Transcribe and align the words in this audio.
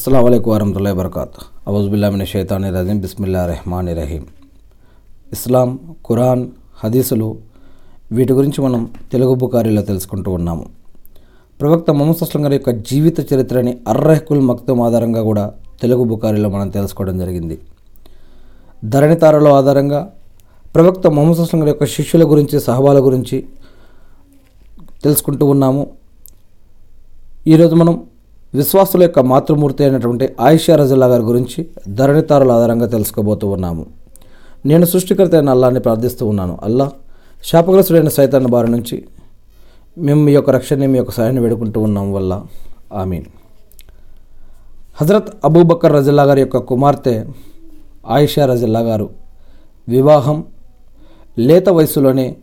అస్సలం 0.00 0.32
అయికు 0.32 0.50
వరహతుల్లా 0.50 0.92
వరకాత్ 0.92 1.44
అవుజుబుల్లామిన 1.68 2.24
షైతాని 2.24 2.70
రజీం 2.70 3.00
బిస్మిల్లా 3.00 3.46
రెహమాన్ 3.46 3.88
రహీం 3.88 4.26
ఇస్లాం 5.32 5.78
ఖురాన్ 6.06 6.48
హదీసులు 6.84 7.38
వీటి 8.12 8.32
గురించి 8.32 8.64
మనం 8.64 8.90
తెలుగు 9.12 9.34
బుకారీలో 9.34 9.82
తెలుసుకుంటూ 9.82 10.32
ఉన్నాము. 10.32 10.66
ప్రవక్త 11.60 11.90
మొహమ్మద్ 11.90 12.22
అస్లం 12.22 12.44
గారి 12.44 12.54
యొక్క 12.54 12.70
జీవిత 12.70 13.34
చరిత్రని 13.34 13.78
అర్రహకుల్ 13.88 14.40
మక్తం 14.40 14.82
ఆధారంగా 14.82 15.22
కూడా 15.22 15.52
తెలుగు 15.82 16.04
బుకారీలో 16.04 16.48
మనం 16.48 16.68
తెలుసుకోవడం 16.68 17.18
జరిగింది. 17.18 17.58
ధరణితారలో 18.84 19.54
ఆధారంగా 19.54 20.10
ప్రవక్త 20.74 21.06
మొహమ్మద్ 21.06 21.40
అస్లం 21.40 21.60
గారి 21.60 21.70
యొక్క 21.70 21.84
శిష్యుల 21.84 22.24
గురించి 22.24 22.60
సహబాల 22.60 22.98
గురించి 22.98 23.46
తెలుసుకుంటూ 25.02 25.46
ఉన్నాము. 25.46 25.90
ఈరోజు 27.46 27.74
మనం 27.74 28.06
విశ్వాసుల 28.54 29.02
యొక్క 29.02 29.18
మాతృమూర్తి 29.18 29.84
అయినటువంటి 29.84 30.28
ఆయిషా 30.40 30.76
రజల్లా 30.76 31.06
గారి 31.06 31.22
గురించి 31.22 31.66
ధరణితారుల 31.88 32.52
ఆధారంగా 32.52 32.86
తెలుసుకోబోతూ 32.86 33.48
ఉన్నాము. 33.48 33.86
నేను 34.66 34.86
సృష్టికర్త 34.86 35.34
అయిన 35.34 35.50
అల్లాని 35.50 35.80
ప్రార్థిస్తూ 35.80 36.26
ఉన్నాను. 36.26 36.58
అల్లా 36.62 36.90
శాపగ్రస్తుడైన 37.44 38.08
సైతాన్ 38.08 38.46
బారి 38.46 38.70
నుంచి 38.70 39.04
మేము 39.98 40.24
మీ 40.24 40.32
యొక్క 40.32 40.50
రక్షణని 40.50 40.86
మీ 40.86 40.98
యొక్క 40.98 41.12
సహాయాన్ని 41.12 41.42
వేడుకుంటూ 41.42 41.80
ఉన్నాం 41.80 42.12
వల్ల. 42.12 42.42
ఆమీన్. 42.92 43.24
హజరత్ 45.00 45.30
అబూబక్కర్ 45.44 45.92
రజల్లా 45.92 46.22
గారి 46.22 46.40
యొక్క 46.40 46.56
కుమార్తె 46.56 47.24
ఆయిషా 48.08 48.46
రజల్లా 48.46 48.80
గారు 48.80 49.10
వివాహం 49.88 50.44
లేత 51.38 51.68
వయసులోనే 51.68 52.36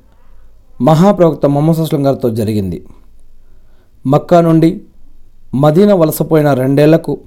మహాప్రవక్త 0.82 1.46
మొహమ్మద్ 1.46 1.80
అస్లం 1.80 2.06
గారితో 2.06 2.30
జరిగింది. 2.30 2.86
మక్కా 4.06 4.42
నుండి 4.42 4.82
మదీన 5.56 5.94
వలసపోయిన 5.94 6.54
రెండేళ్ళకు 6.54 7.18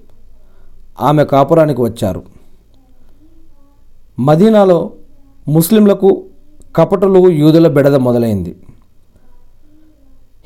ఆమె 1.00 1.24
కాపురానికి 1.24 1.82
వచ్చారు. 1.82 2.22
మదీనాలో 4.18 4.90
ముస్లింలకు 5.48 6.24
కపటలు 6.76 7.28
యూదుల 7.28 7.68
బెడద 7.68 7.94
మొదలైంది. 7.94 8.56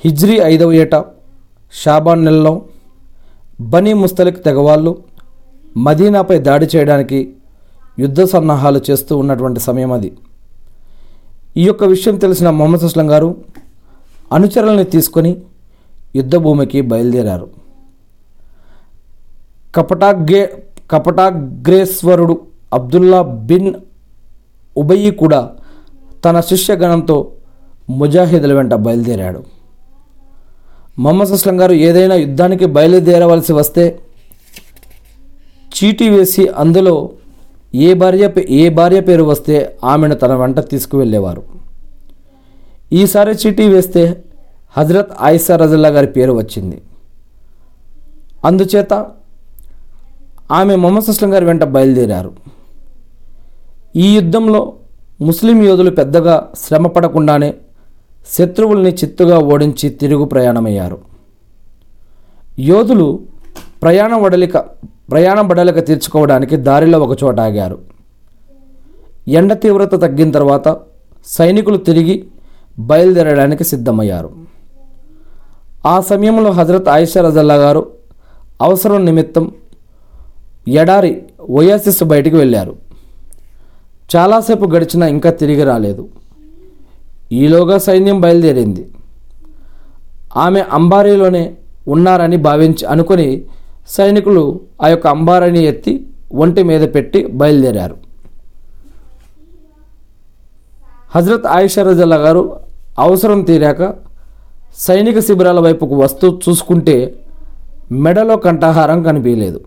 హిజ్రీ 0.05 0.39
ఐదవ 0.39 0.73
ఏట 0.73 1.05
షాబాన్ 1.73 2.25
నెలలో 2.25 2.63
బనీ 3.61 3.93
ముస్తలిక్ 3.93 4.45
తెగవాళ్ళు 4.45 4.99
మదీనాపై 5.77 6.39
దాడి 6.39 6.69
చేయడానికి 6.77 7.35
యుద్ధ 7.99 8.23
సన్నాహాలు 8.23 8.81
చేస్తూ 8.91 9.17
ఉన్నటువంటి 9.17 9.61
సమయం 9.61 9.93
అది. 9.93 10.13
ఈ 11.57 11.67
యొక్క 11.67 11.85
విషయం 11.85 12.17
తెలిసిన 12.17 12.51
మొహమ్మద్ 12.51 12.85
అస్లం 12.85 13.11
గారు 13.11 13.37
అనుచరులని 14.33 14.85
తీసుకొని 14.85 15.43
యుద్ధభూమికి 16.17 16.81
బయలుదేరారు. 16.81 17.64
కపటాగ్రే 19.77 20.63
కపటాగ్రేశ్వరుడు 20.91 22.41
అబ్దుల్లా 22.73 23.23
బిన్ 23.23 23.75
ఉబయ్యి 24.77 25.11
కూడా 25.11 25.51
తన 26.25 26.41
శిష్యగణంతో 26.41 27.33
ముజాహిదుల 27.91 28.53
వెంట 28.53 28.75
బయలుదేరాడు. 28.75 29.45
మొహమ్మద్ 30.99 31.33
అస్లం 31.33 31.61
గారు 31.61 31.73
ఏదైనా 31.73 32.15
యుద్ధానికి 32.15 32.67
బయలుదేరవలసి 32.67 33.53
వస్తే 33.53 33.85
చీటీ 35.77 36.09
వేసి 36.09 36.49
అందులో 36.49 37.11
ఏ 37.75 37.95
భార్య 37.95 38.31
ఏ 38.51 38.69
భార్య 38.69 39.01
పేరు 39.01 39.25
వస్తే 39.25 39.79
ఆమెను 39.85 40.15
తన 40.15 40.35
వెంట 40.35 40.61
తీసుకువెళ్ళేవారు. 40.61 41.43
ఈసారి 42.93 43.33
చీటీ 43.33 43.69
వేస్తే 43.69 44.25
హజరత్ 44.79 45.13
ఆయిసా 45.21 45.57
రజల్లా 45.57 45.89
గారి 45.89 46.07
పేరు 46.07 46.33
వచ్చింది. 46.33 46.83
అందుచేత 48.45 49.07
ఆమె 50.53 50.77
మొహమ్మద్ 50.77 51.11
అస్లం 51.11 51.35
గారి 51.35 51.45
వెంట 51.45 51.65
బయలుదేరారు. 51.65 52.33
ఈ 53.97 54.15
యుద్ధంలో 54.15 54.73
ముస్లిం 55.21 55.63
యోధులు 55.63 55.91
పెద్దగా 55.91 56.53
శ్రమ 56.59 56.87
పడకుండానే 56.87 57.55
శత్రువుల్ని 58.33 58.91
చిత్తుగా 58.91 59.39
ఓడించి 59.39 59.91
తిరుగు 59.91 60.25
ప్రయాణమయ్యారు. 60.25 60.99
యోధులు 62.59 63.21
ప్రయాణ 63.83 64.15
వడలిక 64.17 64.59
ప్రయాణ 65.11 65.41
బడలిక 65.41 65.87
తీర్చుకోవడానికి 65.87 66.57
దారిలో 66.57 66.99
ఒక 66.99 67.25
చోట 67.25 67.41
ఆగారు. 67.41 67.79
ఎండ 69.29 69.53
తీవ్రత 69.53 69.93
తగ్గిన 69.93 70.31
తర్వాత 70.31 70.77
సైనికులు 71.27 71.77
తిరిగి 71.77 72.25
బయలుదేరడానికి 72.79 73.65
సిద్ధమయ్యారు. 73.65 74.31
ఆ 75.87 76.01
సమయంలో 76.01 76.51
హజరత్ 76.51 76.89
ఆయిషా 76.89 77.21
రజల్లా 77.21 77.55
గారు 77.55 77.87
అవసరం 78.63 79.05
నిమిత్తం 79.05 79.53
ఎడారి 80.69 81.23
ఓయాసిస్ 81.51 82.05
బయటికి 82.05 82.37
వెళ్ళారు. 82.37 82.77
చాలాసేపు 84.17 84.65
గడిచినా 84.65 85.07
ఇంకా 85.07 85.31
తిరిగి 85.31 85.65
రాలేదు. 85.65 86.09
ఈలోగా 87.33 87.79
సైన్యం 87.79 88.21
బయలుదేరింది. 88.21 88.89
ఆమె 90.37 90.61
అంబారీలోనే 90.61 91.55
ఉన్నారని 91.89 92.37
భావించి 92.37 92.87
అనుకొని 92.87 93.45
సైనికులు 93.89 94.61
ఆ 94.83 94.89
యొక్క 94.89 95.07
అంబారీని 95.07 95.65
ఎత్తి 95.65 96.07
ఒంటి 96.33 96.63
మీద 96.63 96.95
పెట్టి 96.95 97.27
బయలుదేరారు. 97.27 97.97
హజరత్ 101.15 101.47
ఆయిషారజల్లా 101.47 102.17
గారు 102.17 102.57
అవసరం 102.99 103.43
తీరాక 103.43 103.95
సైనిక 104.77 105.19
శిబిరాల 105.19 105.61
వైపుకు 105.61 105.95
వస్తూ 105.95 106.41
చూసుకుంటే 106.49 107.21
మెడలో 107.93 108.37
కంఠహారం 108.37 109.03
కనిపించలేదు. 109.03 109.61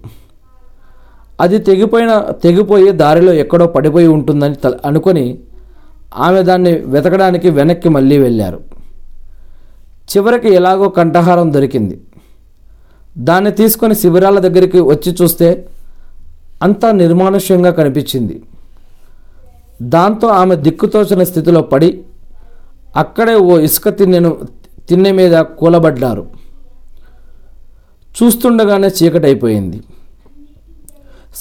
అది 1.41 1.57
తెగిపోయిన 1.57 2.19
తెగిపోయి 2.43 2.91
దారిలో 2.91 3.33
ఎక్కడో 3.33 3.67
పడిపోయి 3.67 4.07
ఉంటుందని 4.07 4.55
తల- 4.55 4.77
అనుకొని 4.85 5.39
ఆమె 6.15 6.43
దాన్ని 6.43 6.73
వెతకడానికి 6.73 7.49
వెనక్కి 7.49 7.89
మళ్ళీ 7.89 8.17
వెళ్ళారు. 8.17 8.59
చివరికి 10.17 10.53
ఎలాగో 10.53 10.89
కంఠహారం 10.89 11.53
దొరికింది. 11.53 12.01
దాన్ని 13.17 13.51
తీసుకొని 13.51 13.95
శిబిరాల 13.95 14.39
దగ్గరికి 14.39 14.79
వచ్చి 14.79 15.15
చూస్తే 15.21 15.65
అంతా 16.63 16.91
నిర్మానుష్యంగా 16.91 17.71
కనిపించింది. 17.71 18.43
దాంతో 19.81 20.27
ఆమె 20.27 20.55
దిక్కుతోచిన 20.55 21.23
స్థితిలో 21.23 21.61
పడి 21.61 22.01
అక్కడే 22.97 23.35
ఓ 23.35 23.57
ఇసుక 23.57 23.89
తిన్నెను 23.89 24.37
తిన్నె 24.89 25.11
మీద 25.11 25.39
కూలబడ్డారు. 25.39 26.27
చూస్తుండగానే 28.23 28.87
చీకటైపోయింది. 28.87 29.83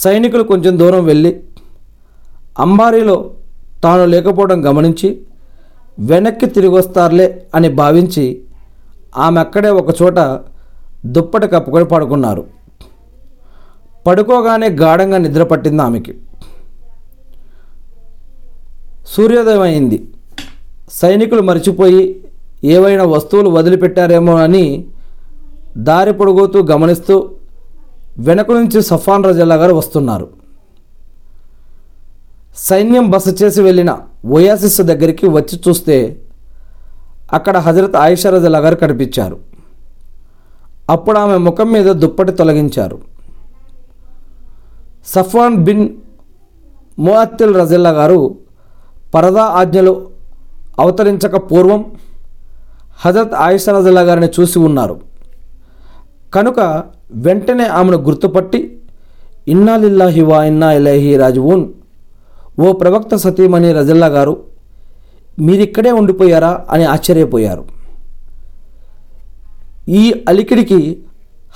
సైనికులు 0.02 0.42
కొంచెం 0.42 0.78
దూరం 0.78 1.04
వెళ్ళి 1.04 1.40
అంబారీలో 2.58 3.30
తాను 3.84 4.04
లేకపోవడం 4.04 4.58
గమనించి 4.68 5.08
వెనక్కి 5.98 6.46
తిరిగి 6.46 6.72
వస్తారులే 6.72 7.26
అని 7.54 7.68
భావించి 7.68 8.24
ఆమె 9.16 9.40
అక్కడే 9.40 9.70
ఒకచోట 9.70 10.18
దుప్పటి 11.06 11.46
కప్పుకొని 11.46 11.84
పడుకున్నారు. 11.84 12.44
పడుకోగానే 14.06 14.68
గాఢంగా 14.68 15.18
నిద్ర 15.18 15.42
పట్టింది 15.42 15.82
ఆమెకి. 15.82 16.14
సూర్యోదయం 19.08 19.60
అయింది. 19.60 19.98
సైనికులు 20.90 21.42
మర్చిపోయి 21.42 22.22
ఏవైనా 22.64 23.04
వస్తువులు 23.04 23.50
వదిలిపెట్టారేమో 23.50 24.34
అని 24.36 24.64
దారి 25.88 26.12
పొడుగుతూ 26.12 26.62
గమనిస్తూ 26.62 27.14
వెనక 28.18 28.50
నుంచి 28.50 28.82
సఫాన్ 28.82 29.24
రజల్లా 29.24 29.54
గారు 29.54 29.74
వస్తున్నారు. 29.74 30.28
సైన్యం 32.56 33.10
బస 33.10 33.42
చేసి 33.42 33.62
వెళ్ళిన 33.62 33.98
ఓయాసిస్ 34.26 34.80
దగ్గరికి 34.80 35.26
వచ్చి 35.26 35.60
చూస్తే 35.68 36.20
అక్కడ 37.32 37.56
హజరత్ 37.56 37.96
ఆయిషా 37.96 38.30
రజల్లా 38.30 38.58
గారు 38.58 38.74
కనిపించారు. 38.74 39.38
అప్పుడు 40.90 41.18
ఆమె 41.18 41.36
ముఖం 41.36 41.72
మీద 41.72 41.86
దుప్పటి 41.86 42.32
తొలగించారు. 42.32 42.98
సఫాన్ 45.06 45.56
బిన్ 45.56 45.88
ముఅత్తిల్ 46.98 47.56
రజల్లా 47.56 47.90
గారు 47.90 48.38
పరదా 49.14 49.42
ఆజ్ఞలు 49.42 50.06
అవతరించక 50.80 51.36
పూర్వం 51.36 51.92
హజరత్ 53.00 53.34
ఆయిషా 53.34 53.78
రజల్లా 53.78 54.00
గారిని 54.00 54.28
చూసి 54.40 54.58
ఉన్నారు. 54.58 55.15
కనుక 56.34 56.82
వెంటనే 57.12 57.66
ఆమెను 57.66 57.98
గుర్తుపట్టి 57.98 58.78
ఇన్నాలిల్లాహి 59.48 60.22
వా 60.22 60.44
ఇన్నా 60.44 60.72
ఇలాహి 60.72 61.16
రాజువున్. 61.16 61.66
ఓ 62.60 62.72
ప్రవక్త 62.72 63.16
సతీమణి 63.16 63.72
రజల్లా 63.72 64.06
గారు 64.06 64.36
మీరిక్కడే 65.38 65.90
ఉండిపోయారా? 65.90 66.64
అని 66.70 66.84
ఆశ్చర్యపోయారు. 66.84 67.64
ఈ 69.88 70.24
అలికిడికి 70.28 70.98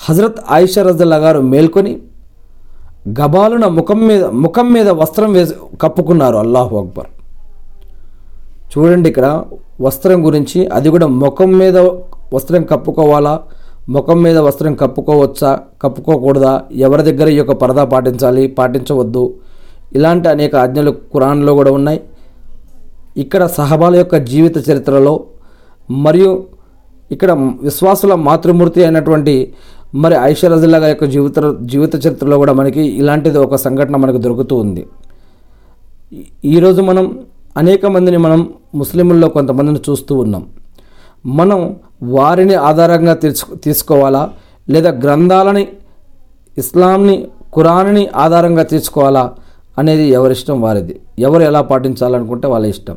హజరత్ 0.09 0.37
ఆయిషా 0.51 0.83
రజల్లా 0.83 1.17
గారు 1.17 1.41
మేల్కొని 1.41 1.99
గబాలున 3.09 3.67
ముఖం 3.67 4.07
మీద 4.07 4.25
ముఖం 4.25 4.73
మీద 4.73 4.89
వస్త్రం 4.89 5.33
వేసి 5.33 5.55
కప్పుకున్నారు. 5.83 6.37
అల్లాహు 6.37 6.77
అక్బర్. 6.77 7.07
చూడండి 8.79 9.09
ఇక్కడ 9.09 9.45
వస్త్రం 9.81 10.27
గురించి 10.27 10.67
అది 10.67 10.89
కూడా 10.89 11.07
ముఖం 11.07 11.53
మీద 11.59 11.79
వస్త్రం 12.35 12.63
కప్పుకోవాలా? 12.63 13.43
ముఖం 13.91 14.23
మీద 14.23 14.39
వస్త్రం 14.39 14.75
కప్పుకోవచ్చా? 14.75 15.61
కప్పుకోకూడదా? 15.83 16.63
ఎవరి 16.87 17.03
దగ్గర 17.03 17.29
ఈ 17.29 17.37
యొక్క 17.37 17.53
పరదా 17.53 17.85
పాటించాలి? 17.85 18.47
పాటించవద్దు. 18.47 19.35
ఇలాంటి 19.95 20.29
అనేక 20.29 20.57
ఆజ్ఞలు 20.57 20.91
కురాన్లో 20.91 21.55
కూడా 21.55 21.71
ఉన్నాయి. 21.73 22.01
ఇక్కడ 23.17 23.47
సహబాల 23.47 23.97
యొక్క 23.97 24.17
జీవిత 24.17 24.71
చరిత్రలో 24.71 25.25
మరియు 25.91 26.45
ఇక్కడ 27.13 27.33
విశ్వాసుల 27.63 28.15
మాతృమూర్తి 28.15 28.81
అయినటువంటి 28.85 29.55
మరి 29.95 30.15
ఐషరజిల్లా 30.21 30.79
గారి 30.79 30.91
యొక్క 30.91 31.05
జీవిత 31.05 31.39
జీవిత 31.63 32.07
చరిత్రలో 32.07 32.37
కూడా 32.37 32.53
మనకి 32.53 32.81
ఇలాంటిది 32.81 33.39
ఒక 33.39 33.55
సంఘటన 33.55 33.97
మనకు 33.97 34.17
దొరుకుతూ 34.17 34.57
ఉంది. 34.57 34.87
ఈరోజు 36.45 36.83
మనం 36.83 37.19
అనేక 37.57 37.87
మందిని 37.87 38.17
మనం 38.17 38.41
ముస్లింల్లో 38.75 39.29
కొంతమందిని 39.29 39.81
చూస్తూ 39.91 40.15
ఉన్నాం. 40.17 40.47
మనం 41.27 41.77
వారిని 42.03 42.55
ఆధారంగా 42.55 43.15
తీర్చు 43.15 43.57
తీసుకోవాలా? 43.57 44.31
లేదా 44.69 44.91
గ్రంథాలని 44.91 45.69
ఇస్లాంని 46.59 47.27
ఖురాన్ని 47.57 48.09
ఆధారంగా 48.17 48.63
తీసుకోవాలా 48.63 49.35
అనేది 49.79 50.03
ఎవరిష్టం 50.03 50.61
వారిది. 50.61 51.01
ఎవరు 51.19 51.43
ఎలా 51.43 51.63
పాటించాలనుకుంటే 51.63 52.49
వాళ్ళ 52.49 52.67
ఇష్టం. 52.67 52.97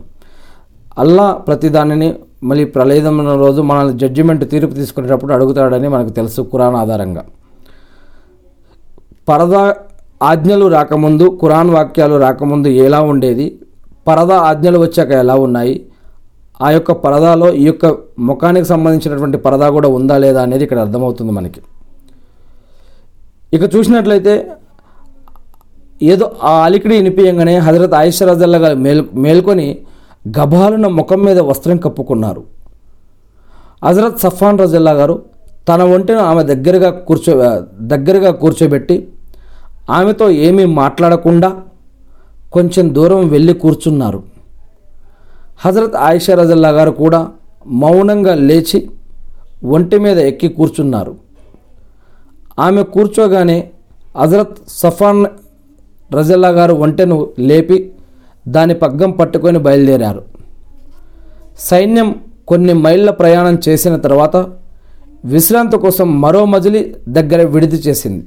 అల్లా 0.97 1.31
ప్రతి 1.31 1.69
దానిని 1.69 2.15
మళ్ళీ 2.43 2.65
ప్రళయదం 2.65 3.37
రోజు 3.39 3.61
మనల్ని 3.61 3.97
జడ్జిమెంట్ 3.97 4.49
తీర్పు 4.49 4.73
తీసుకునేటప్పుడు 4.73 5.33
అడుగుతాడని 5.33 5.87
మనకు 5.87 6.09
తెలుసు 6.09 6.41
ఖురాన్ 6.41 6.75
ఆధారంగా. 6.75 7.23
పరదా 9.29 9.75
ఆజ్ఞలు 10.23 10.67
రాకముందు 10.67 11.39
ఖురాన్ 11.41 11.69
వాక్యాలు 11.69 12.15
రాకముందు 12.15 12.67
ఎలా 12.67 13.01
ఉండేది? 13.01 13.59
పరదా 14.07 14.37
ఆజ్ఞలు 14.37 14.79
వచ్చాక 14.79 15.11
ఎలా 15.11 15.35
ఉన్నాయి? 15.35 15.85
ఆ 16.65 16.67
యొక్క 16.71 16.91
పరదాలో 17.03 17.47
ఈ 17.61 17.63
యొక్క 17.69 17.85
ముఖానికి 18.29 18.67
సంబంధించినటువంటి 18.71 19.37
పరదా 19.45 19.67
కూడా 19.69 19.87
ఉందా 19.97 20.17
లేదా 20.23 20.41
అనేది 20.45 20.63
ఇక్కడ 20.65 20.79
అర్థమవుతుంది 20.85 21.31
మనకి. 21.31 21.61
ఇక 23.55 23.63
చూసినట్లయితే 23.75 24.33
ఏదో 26.11 26.25
ఆ 26.49 26.53
అలికిడి 26.65 26.95
వినిపించగానే 26.99 27.55
హజరత్ 27.57 27.95
ఆయిషరాజల్లా 28.01 28.59
గారు 28.63 28.77
మేల్ 28.85 29.03
మేల్కొని 29.25 29.67
గభాలున 30.37 30.87
ముఖం 30.99 31.21
మీద 31.27 31.39
వస్త్రం 31.51 31.77
కప్పుకున్నారు. 31.77 32.43
హజరత్ 33.87 34.19
సఫాన్ 34.25 34.59
రజల్లా 34.63 34.93
గారు 34.99 35.15
తన 35.69 35.81
ఒంటిని 35.95 36.21
ఆమె 36.29 36.43
దగ్గరగా 36.51 36.89
కూర్చో 37.07 37.33
దగ్గరగా 37.93 38.31
కూర్చోబెట్టి 38.43 39.07
ఆమెతో 39.97 40.25
ఏమీ 40.47 40.65
మాట్లాడకుండా 40.81 41.49
కొంచెం 42.55 42.85
దూరం 42.95 43.21
వెళ్ళి 43.29 43.53
కూర్చున్నారు. 43.63 44.19
హజరత్ 45.63 45.95
ఆయిషా 46.07 46.33
రజల్లా 46.41 46.69
గారు 46.77 46.91
కూడా 47.03 47.19
మౌనంగా 47.81 48.33
లేచి 48.49 48.79
ఒంటి 49.75 49.97
మీద 50.05 50.17
ఎక్కి 50.29 50.49
కూర్చున్నారు. 50.57 51.13
ఆమె 52.65 52.81
కూర్చోగానే 52.95 53.57
హజరత్ 54.21 54.57
సఫాన్ 54.81 55.21
రజల్లా 56.15 56.49
గారు 56.57 56.73
ఒంటెను 56.85 57.17
లేపి 57.49 57.77
దాని 58.47 58.73
పగ్గం 58.83 59.11
పట్టుకొని 59.11 59.59
బయలుదేరారు. 59.59 60.21
సైన్యం 61.69 62.09
కొన్ని 62.47 62.73
మైళ్ళ 62.83 63.09
ప్రయాణం 63.21 63.55
చేసిన 63.67 63.95
తర్వాత 64.05 64.35
విశ్రాంతి 65.33 65.77
కోసం 65.77 66.07
మరో 66.21 66.45
మజిలి 66.53 66.81
దగ్గర 67.07 67.41
విడిది 67.53 67.75
చేసింది. 67.75 68.23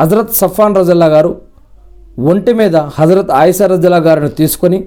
హజరత్ 0.00 0.34
సఫాన్ 0.42 0.76
రజల్లా 0.76 1.08
గారు 1.14 1.30
ఒంటి 2.30 2.52
మీద 2.60 2.76
హజరత్ 2.98 3.32
ఆయిషా 3.42 3.66
రజల్లా 3.66 4.00
గారిని 4.06 4.30
తీసుకొని 4.40 4.78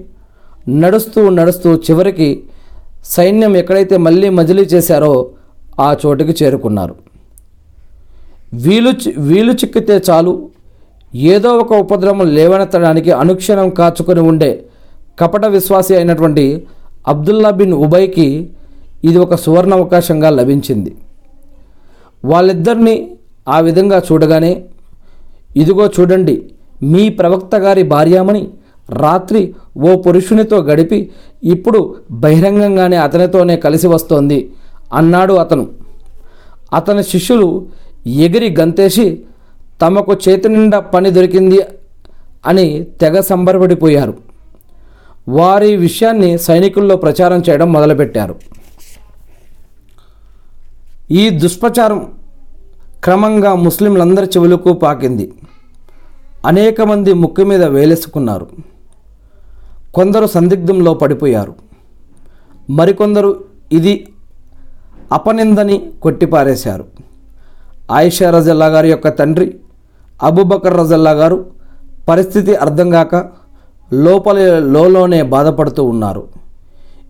నడుస్తూ 0.68 1.28
నడుస్తూ 1.28 1.74
చివరికి 1.74 2.44
సైన్యం 3.04 3.56
ఎక్కడైతే 3.56 3.96
మళ్ళీ 3.96 4.28
మజిలీ 4.28 4.62
చేశారో 4.62 5.30
ఆ 5.80 5.96
చోటుకి 6.06 6.44
చేరుకున్నారు. 6.44 6.94
వీలు 8.54 8.90
చి- 8.90 9.20
వీలు 9.20 9.52
చిక్కితే 9.52 10.02
చాలు. 10.10 10.48
ఏదో 11.14 11.48
ఒక 11.48 11.72
ఉపద్రవం 11.72 12.26
లేవనెత్తడానికి 12.26 13.10
అనుక్షణం 13.10 13.70
కాచుకొని 13.70 14.20
ఉండే 14.20 14.64
కపట 15.20 15.46
విశ్వాసి 15.46 15.94
అయినటువంటి 15.94 16.66
అబ్దుల్లా 17.08 17.50
బిన్ 17.50 17.72
ఉబైకి 17.72 18.50
ఇది 19.04 19.18
ఒక 19.18 19.34
సువర్ణ 19.34 19.74
అవకాశంగా 19.74 20.30
లభించింది. 20.30 20.96
వాళ్ళిద్దరిని 22.24 23.10
ఆ 23.48 23.60
విధంగా 23.60 24.02
చూడగానే 24.12 24.64
ఇదిగో 25.56 25.90
చూడండి 26.00 26.50
మీ 26.82 27.08
ప్రవక్త 27.08 27.56
గారి 27.56 27.82
భార్యామణి 27.82 28.48
రాత్రి 28.90 29.54
ఓ 29.78 29.96
పురుషునితో 29.96 30.58
గడిపి 30.58 31.10
ఇప్పుడు 31.44 31.94
బహిరంగంగానే 32.10 32.96
అతనితోనే 32.96 33.56
కలిసి 33.56 33.86
వస్తోంది 33.86 34.52
అన్నాడు 34.94 35.34
అతను. 35.34 35.68
అతని 36.72 37.04
శిష్యులు 37.04 37.66
ఎగిరి 38.06 38.56
గంతేసి 38.60 39.24
తమకు 39.82 40.16
చేతి 40.28 40.48
నిండా 40.48 40.80
పని 40.80 41.10
దొరికింది 41.10 41.60
అని 42.46 42.84
తెగ 43.00 43.20
సంబరపడిపోయారు. 43.20 44.14
వారి 45.28 45.76
విషయాన్ని 45.76 46.38
సైనికుల్లో 46.38 46.96
ప్రచారం 46.96 47.42
చేయడం 47.50 47.72
మొదలుపెట్టారు. 47.72 48.34
ఈ 51.10 51.30
దుష్ప్రచారం 51.30 52.12
క్రమంగా 53.04 53.54
ముస్లింలందరి 53.54 54.26
చెవులకు 54.26 54.72
పాకింది. 54.72 55.32
అనేక 56.46 56.80
మంది 56.80 57.12
ముక్కు 57.12 57.42
మీద 57.42 57.64
వేలేసుకున్నారు. 57.64 58.46
కొందరు 59.98 60.26
సందిగ్ధంలో 60.26 60.94
పడిపోయారు. 60.94 61.54
మరికొందరు 62.78 63.30
ఇది 63.72 63.94
అపనిందని 65.16 65.76
కొట్టిపారేశారు. 66.02 66.84
ఆయిషా 67.90 68.30
రజల్లా 68.30 68.66
గారి 68.66 68.88
యొక్క 68.90 69.08
తండ్రి 69.18 69.46
అబుబకర్ 70.22 70.76
రజల్లా 70.80 71.10
గారు 71.10 71.38
పరిస్థితి 72.08 72.52
అర్థం 72.64 72.88
కాక 72.90 73.14
లోపల 73.92 74.38
లోలోనే 74.74 75.20
బాధపడుతూ 75.34 75.82
ఉన్నారు. 75.84 76.22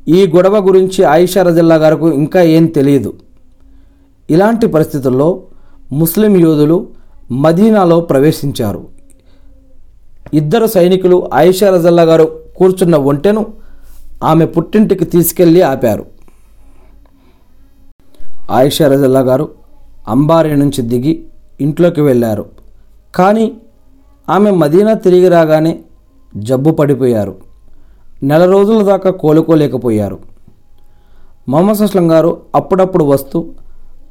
ఈ 0.08 0.20
గొడవ 0.36 0.56
గురించి 0.68 1.00
ఆయిషా 1.04 1.42
రజల్లా 1.42 1.76
గారికి 1.84 2.08
ఇంకా 2.20 2.42
ఏం 2.56 2.66
తెలియదు. 2.76 3.12
ఇలాంటి 4.30 4.66
పరిస్థితుల్లో 4.66 5.28
ముస్లిం 5.92 6.32
యోధులు 6.40 6.78
మదీనాలో 7.44 8.00
ప్రవేశించారు. 8.10 8.82
ఇద్దరు 10.34 10.66
సైనికులు 10.66 11.16
ఆయిషా 11.34 11.68
రజల్లా 11.74 12.02
గారు 12.02 12.26
కూర్చున్న 12.58 12.96
ఒంటెను 13.10 13.42
ఆమె 14.22 14.46
పుట్టింటికి 14.46 15.04
తీసుకెళ్ళి 15.04 15.62
ఆపారు. 15.62 16.06
ఆయిషా 18.50 18.88
రజల్లా 18.88 19.20
గారు 19.20 19.48
అంబారీ 20.08 20.56
నుంచి 20.56 20.82
దిగి 20.82 21.12
ఇంట్లోకి 21.60 22.00
వెళ్ళారు. 22.00 22.44
కానీ 23.14 23.46
ఆమె 24.28 24.50
మదీనా 24.50 24.94
తిరిగి 24.94 25.28
రాగానే 25.28 25.78
జబ్బు 26.36 26.70
పడిపోయారు. 26.70 27.34
నెల 28.22 28.44
రోజుల 28.50 28.82
దాకా 28.82 29.10
కోలుకోలేకపోయారు. 29.10 30.18
మొహమ్మద్ 31.48 31.82
అస్లం 31.82 32.10
గారు 32.12 32.30
అప్పుడప్పుడు 32.54 33.04
వస్తూ 33.04 33.38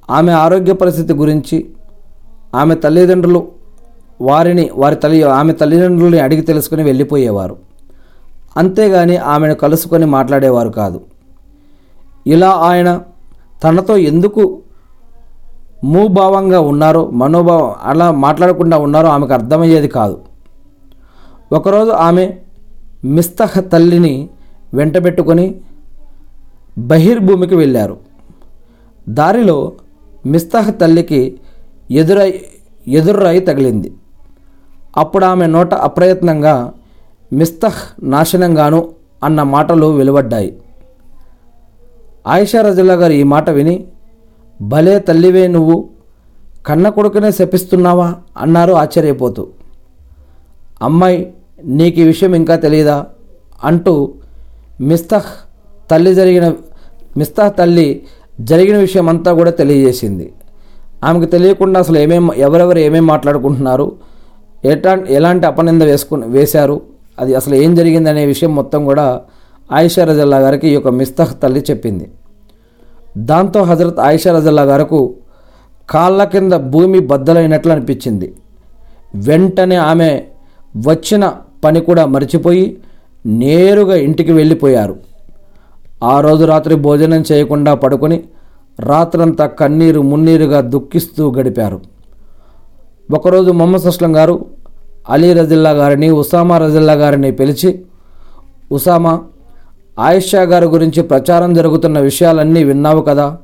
ఆమె 0.09 0.31
ఆరోగ్య 0.31 0.73
పరిస్థితి 0.73 1.13
గురించి 1.13 1.57
ఆమె 2.55 2.75
తల్లిదండ్రులు 2.75 3.41
వారిని 4.21 4.69
వారి 4.73 4.95
తల్లి 4.95 5.23
ఆమె 5.39 5.53
తల్లిదండ్రులని 5.53 6.19
అడిగి 6.19 6.41
తెలుసుకుని 6.41 6.83
వెళ్ళిపోయేవారు. 6.83 7.66
అంతేగాని 8.57 9.17
ఆమెను 9.17 9.55
కలుసుకొని 9.55 10.05
మాట్లాడేవారు 10.05 10.69
కాదు. 10.69 10.99
ఇలా 12.27 12.49
ఆయన 12.69 12.89
తనతో 13.63 13.97
ఎందుకు 13.97 14.43
మూభావంగా 15.83 16.59
ఉన్నారో 16.59 17.01
మనోభావం 17.13 17.73
అలా 17.83 18.11
మాట్లాడకుండా 18.11 18.77
ఉన్నారో 18.77 19.07
ఆమెకు 19.07 19.33
అర్థమయ్యేది 19.33 19.87
కాదు. 19.87 20.17
ఒకరోజు 21.51 21.91
ఆమె 22.07 22.25
మిస్తహ 23.05 23.59
తల్లిని 23.73 24.29
వెంటబెట్టుకొని 24.73 25.45
బహిర్భూమికి 26.77 27.55
వెళ్ళారు. 27.55 27.97
దారిలో 29.09 29.57
మిస్తహ 30.25 30.69
తల్లికి 30.69 31.21
ఎదురై 31.91 32.41
ఎదుర్రాయి 32.87 33.39
తగిలింది. 33.39 33.89
అప్పుడు 34.97 35.25
ఆమె 35.25 35.45
నోట 35.47 35.73
అప్రయత్నంగా 35.73 36.55
మిస్తహ్ 37.33 38.03
నాశనంగాను 38.03 38.89
అన్న 39.23 39.43
మాటలు 39.43 39.85
వెలువడ్డాయి. 39.85 40.57
ఆయిషా 42.27 42.61
రజల్లా 42.61 42.93
గారు 42.93 43.13
ఈ 43.13 43.23
మాట 43.23 43.49
విని 43.49 43.85
భలే 44.61 44.99
తల్లివే 44.99 45.47
నువ్వు 45.47 45.89
కన్న 46.65 46.89
కొడుకునే 46.89 47.31
శపిస్తున్నావా? 47.31 48.15
అన్నారు 48.37 48.73
ఆశ్చర్యపోతూ. 48.73 49.47
అమ్మాయి 50.81 51.33
నీకు 51.63 51.99
ఈ 51.99 52.03
విషయం 52.03 52.35
ఇంకా 52.35 52.55
తెలియదా 52.55 53.05
అంటూ 53.63 54.13
మిస్తహ్ 54.81 55.57
తల్లి 55.91 56.15
జరిగిన 56.15 56.53
మిస్తహ్ 57.17 57.53
తల్లి 57.59 58.03
జరిగిన 58.39 58.77
విషయం 58.77 59.09
అంతా 59.09 59.33
కూడా 59.33 59.51
తెలియజేసింది. 59.51 60.33
ఆమెకు 61.03 61.25
తెలియకుండా 61.25 61.79
అసలు 61.79 61.97
ఏమేం 61.97 62.33
ఎవరెవరు 62.33 62.79
ఏమేం 62.79 63.07
మాట్లాడుకుంటున్నారు 63.07 63.95
ఎటా 64.65 64.93
ఎలాంటి 65.09 65.47
అపనింద 65.47 65.81
వేసుకుని 65.81 66.27
వేశారు 66.27 66.96
అది 67.19 67.35
అసలు 67.35 67.55
ఏం 67.55 67.75
జరిగిందనే 67.75 68.25
విషయం 68.25 68.55
మొత్తం 68.55 68.85
కూడా 68.85 69.21
ఆయిషా 69.71 70.03
రజల్లా 70.03 70.37
గారికి 70.37 70.67
ఈ 70.67 70.73
యొక్క 70.73 70.87
మిస్తహ్ 70.87 71.33
తల్లి 71.43 71.59
చెప్పింది. 71.59 72.09
దాంతో 73.17 73.63
హజరత్ 73.63 73.99
ఆయిషా 73.99 74.37
రజల్లా 74.37 74.63
గారికి 74.63 75.09
కాళ్ళ 75.89 76.23
కింద 76.23 76.53
భూమి 76.53 76.99
బద్దలైనట్లు 76.99 77.71
అనిపించింది. 77.71 78.33
వెంటనే 79.15 79.75
ఆమె 79.75 80.23
వచ్చిన 80.77 81.33
పని 81.63 81.79
కూడా 81.81 82.05
మర్చిపోయి 82.05 82.77
నేరుగా 83.25 83.95
ఇంటికి 83.95 84.31
వెళ్ళిపోయారు. 84.31 84.95
ఆ 86.03 86.21
రోజు 86.21 86.45
రాత్రి 86.45 86.75
భోజనం 86.75 87.23
చేయకుండా 87.31 87.73
పడుకొని 87.73 88.23
రాత్రంతా 88.79 89.45
కన్నీరు 89.45 90.01
మున్నీరుగా 90.01 90.61
దుఃఖిస్తూ 90.61 91.31
గడిపారు. 91.31 91.81
ఒకరోజు 93.13 93.51
మొహమ్మద్ 93.51 93.85
అస్లం 93.85 94.15
గారు 94.15 94.45
అలీ 95.09 95.33
రజిల్లా 95.33 95.69
గారిని 95.69 96.09
ఉసామా 96.09 96.57
రజిల్లా 96.57 96.93
గారిని 96.93 97.31
పిలిచి 97.31 97.81
ఉసామా 98.71 99.21
ఆయిషా 99.99 100.41
గారి 100.41 100.65
గురించి 100.65 101.03
ప్రచారం 101.03 101.53
జరుగుతున్న 101.53 101.99
విషయాలన్నీ 101.99 102.63
విన్నావు 102.63 103.01
కదా? 103.01 103.37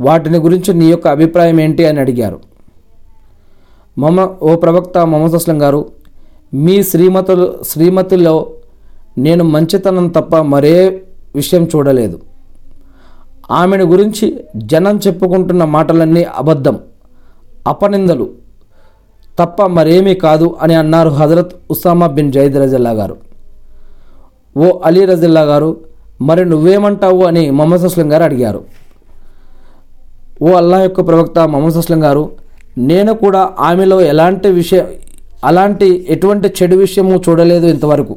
వాటిని 0.00 0.38
గురించి 0.38 0.74
నీ 0.74 0.86
యొక్క 0.86 1.08
అభిప్రాయం 1.08 1.60
ఏంటి? 1.60 1.86
అని 1.86 2.00
అడిగారు. 2.00 2.40
మమ 3.98 4.28
ఓ 4.42 4.56
ప్రవక్త 4.56 4.98
మొహమ్మద్ 4.98 5.34
అస్లం 5.34 5.62
గారు 5.62 5.88
మీ 6.54 6.82
శ్రీమతులు 6.82 7.54
శ్రీమతిలో 7.68 8.50
నేను 9.18 9.44
మంచితనం 9.44 10.08
తప్ప 10.08 10.36
మరే 10.36 11.02
విషయం 11.34 11.64
చూడలేదు. 11.64 12.20
ఆమెను 13.50 13.84
గురించి 13.84 14.44
జనం 14.56 15.00
చెప్పుకుంటున్న 15.06 15.64
మాటలన్నీ 15.64 16.22
అబద్ధం 16.22 16.78
అపనిందలు. 17.66 18.45
తప్ప 19.38 19.62
మరేమీ 19.76 20.14
కాదు 20.14 20.46
అని 20.62 20.74
అన్నారు 20.74 21.10
హజరత్ 21.18 21.54
ఉసామా 21.70 22.06
బిన్ 22.16 22.32
జైద్ 22.32 22.56
రజల్లా 22.62 22.92
గారు. 23.00 23.16
ఓ 24.56 24.66
అలీ 24.88 25.02
రజిల్లా 25.04 25.42
గారు 25.50 25.70
మరి 26.28 26.44
నువ్వేమంటావు 26.44 27.22
అని 27.24 27.42
మొహమ్మద్ 27.50 27.84
అస్లం 27.88 28.12
గారు 28.12 28.24
అడిగారు. 28.28 28.60
ఓ 30.42 30.50
అల్లా 30.60 30.78
యొక్క 30.82 31.00
ప్రవక్త 31.08 31.38
మొహమ్మద్ 31.54 31.76
అస్లం 31.76 32.00
గారు 32.04 32.22
నేను 32.90 33.12
కూడా 33.14 33.42
ఆమెలో 33.58 33.98
ఎలాంటి 34.12 34.48
విషయం 34.60 34.86
అలాంటి 35.44 36.06
ఎటువంటి 36.08 36.48
చెడు 36.58 36.76
విషయము 36.76 37.14
చూడలేదు 37.26 37.66
ఇంతవరకు. 37.66 38.14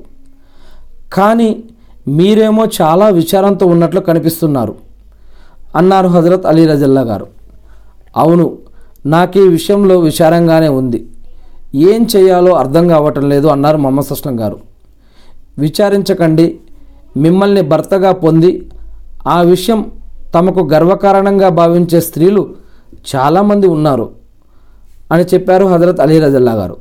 కానీ 1.14 1.50
మీరేమో 2.08 2.64
చాలా 2.82 3.10
విచారంతో 3.20 3.66
ఉన్నట్లు 3.66 4.00
కనిపిస్తున్నారు 4.00 4.76
అన్నారు 5.80 6.08
హజరత్ 6.08 6.46
అలీ 6.46 6.66
రజల్లా 6.66 7.02
గారు. 7.02 7.28
అవును 8.18 8.46
నాకు 9.06 9.40
ఈ 9.40 9.48
విషయంలో 9.48 10.00
విచారంగానే 10.00 10.68
ఉంది. 10.68 11.08
ఏం 11.76 12.08
చేయాలో 12.16 12.54
అర్థం 12.54 12.88
కావటం 12.88 13.30
లేదు 13.30 13.48
అన్నారు 13.48 13.78
మమ్మ 13.78 14.00
అస్లం 14.00 14.40
గారు. 14.40 14.60
విచారించకండి. 15.60 16.60
మిమ్మల్ని 17.18 17.62
భర్తగా 17.62 18.12
పొంది 18.12 18.70
ఆ 19.28 19.42
విషయం 19.42 19.92
తమకు 20.36 20.70
గర్వకారణంగా 20.74 21.50
భావించే 21.50 22.02
స్త్రీలు 22.02 22.56
చాలామంది 23.16 23.68
ఉన్నారు 23.68 24.12
అని 25.12 25.24
చెప్పారు 25.24 25.66
హజరత్ 25.66 26.00
అలీ 26.00 26.20
రజల్లా 26.20 26.54
గారు. 26.54 26.78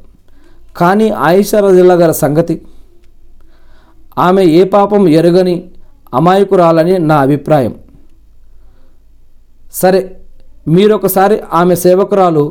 కానీ 0.76 1.08
ఆయిషా 1.08 1.60
రజల్లా 1.60 1.94
గారి 1.94 2.14
సంగతి 2.14 2.62
ఆమె 4.18 4.44
ఏ 4.44 4.64
పాపం 4.64 5.08
ఎరుగని 5.08 5.64
అమాయకురాలని 6.14 6.98
నా 6.98 7.16
అభిప్రాయం. 7.16 7.74
సరే 9.72 10.17
మీరొకసారి 10.68 11.36
ఆమె 11.52 11.74
సేవకురాలు 11.74 12.44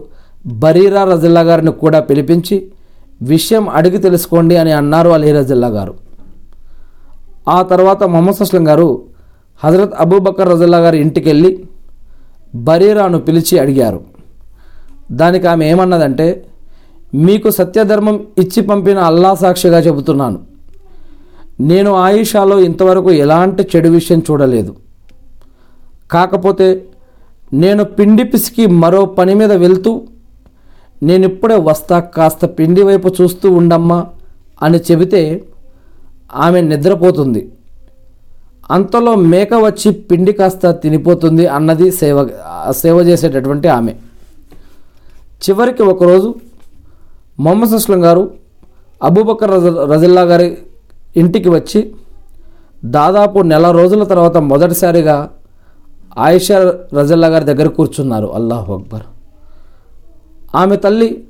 బరీరా 0.45 1.03
రజిల్లా 1.03 1.41
గారిని 1.41 1.71
కూడా 1.71 1.99
పిలిపించి 1.99 2.57
విషయం 3.21 3.69
అడిగి 3.69 3.97
తెలుసుకోండి 3.97 4.57
అని 4.57 4.71
అన్నారు 4.71 5.09
అలీ 5.09 5.31
రజిల్లా 5.31 5.67
గారు. 5.67 5.93
ఆ 7.49 7.61
తర్వాత 7.61 8.03
మొహమ్మద్ 8.03 8.41
అస్లం 8.41 8.67
గారు 8.67 8.87
హజరత్ 9.63 9.93
అబూబకర్ 9.99 10.49
రజిల్లా 10.49 10.77
గారి 10.77 10.97
ఇంటికి 10.97 11.29
వెళ్ళి 11.29 11.51
బరీరాను 12.55 13.19
పిలిచి 13.19 13.59
అడిగారు. 13.59 13.99
దానికి 15.11 15.47
ఆమె 15.47 15.69
ఏమన్నదంటే 15.69 16.45
మీకు 17.15 17.49
సత్యధర్మం 17.49 18.15
ఇచ్చి 18.37 18.61
పంపిన 18.63 18.99
అల్లా 18.99 19.35
సాక్షిగా 19.35 19.79
చెబుతున్నాను. 19.79 20.39
నేను 21.59 21.91
ఆయిషాలో 21.95 22.59
ఇంతవరకు 22.59 23.11
ఎలాంటి 23.11 23.63
చెడు 23.75 23.89
విషయం 23.89 24.19
చూడలేదు. 24.31 24.75
కాకపోతే 26.11 26.67
నేను 27.53 27.83
పిండి 27.83 28.23
పిసికి 28.23 28.67
మరో 28.67 29.05
పని 29.05 29.33
మీద 29.33 29.51
వెళ్తూ 29.51 30.01
నేను 31.03 31.25
ఇప్పుడే 31.25 31.55
వస్తా 31.55 31.99
కాస్త 31.99 32.45
పిండి 32.45 32.83
వైపు 32.83 33.11
చూస్తూ 33.21 33.51
ఉండమ్మా 33.51 34.07
అని 34.63 34.77
చెబితే 34.77 35.43
ఆమె 36.35 36.61
నిద్రపోతుంది. 36.61 37.51
అంతలో 38.71 39.15
మేక 39.15 39.53
వచ్చి 39.53 39.91
పిండి 39.91 40.31
కాస్త 40.31 40.71
తినిపోతుంది 40.71 41.47
అన్నది 41.47 41.91
సేవ 41.91 42.29
సేవ 42.71 42.99
చేసేటటువంటి 42.99 43.67
ఆమె. 43.67 43.93
చివరికి 45.49 45.83
ఒకరోజు 45.83 46.35
మొహమ్మద్ 47.39 47.73
అస్లం 47.73 48.03
గారు 48.03 48.31
అబూబకర్ 49.03 49.51
రజ 49.51 49.65
రజిల్లా 49.65 50.21
గారి 50.21 50.57
ఇంటికి 51.17 51.49
వచ్చి 51.49 51.93
దాదాపు 52.85 53.39
నెల 53.39 53.71
రోజుల 53.71 54.03
తర్వాత 54.03 54.37
మొదటిసారిగా 54.37 55.29
ఆయిషా 56.17 56.73
రజల్లా 56.93 57.27
గారి 57.27 57.45
దగ్గర 57.45 57.67
కూర్చున్నారు. 57.67 58.27
అల్లాహు 58.27 58.73
అక్బర్. 58.73 59.01
ఆమె 60.55 60.75
తల్లి 60.75 61.23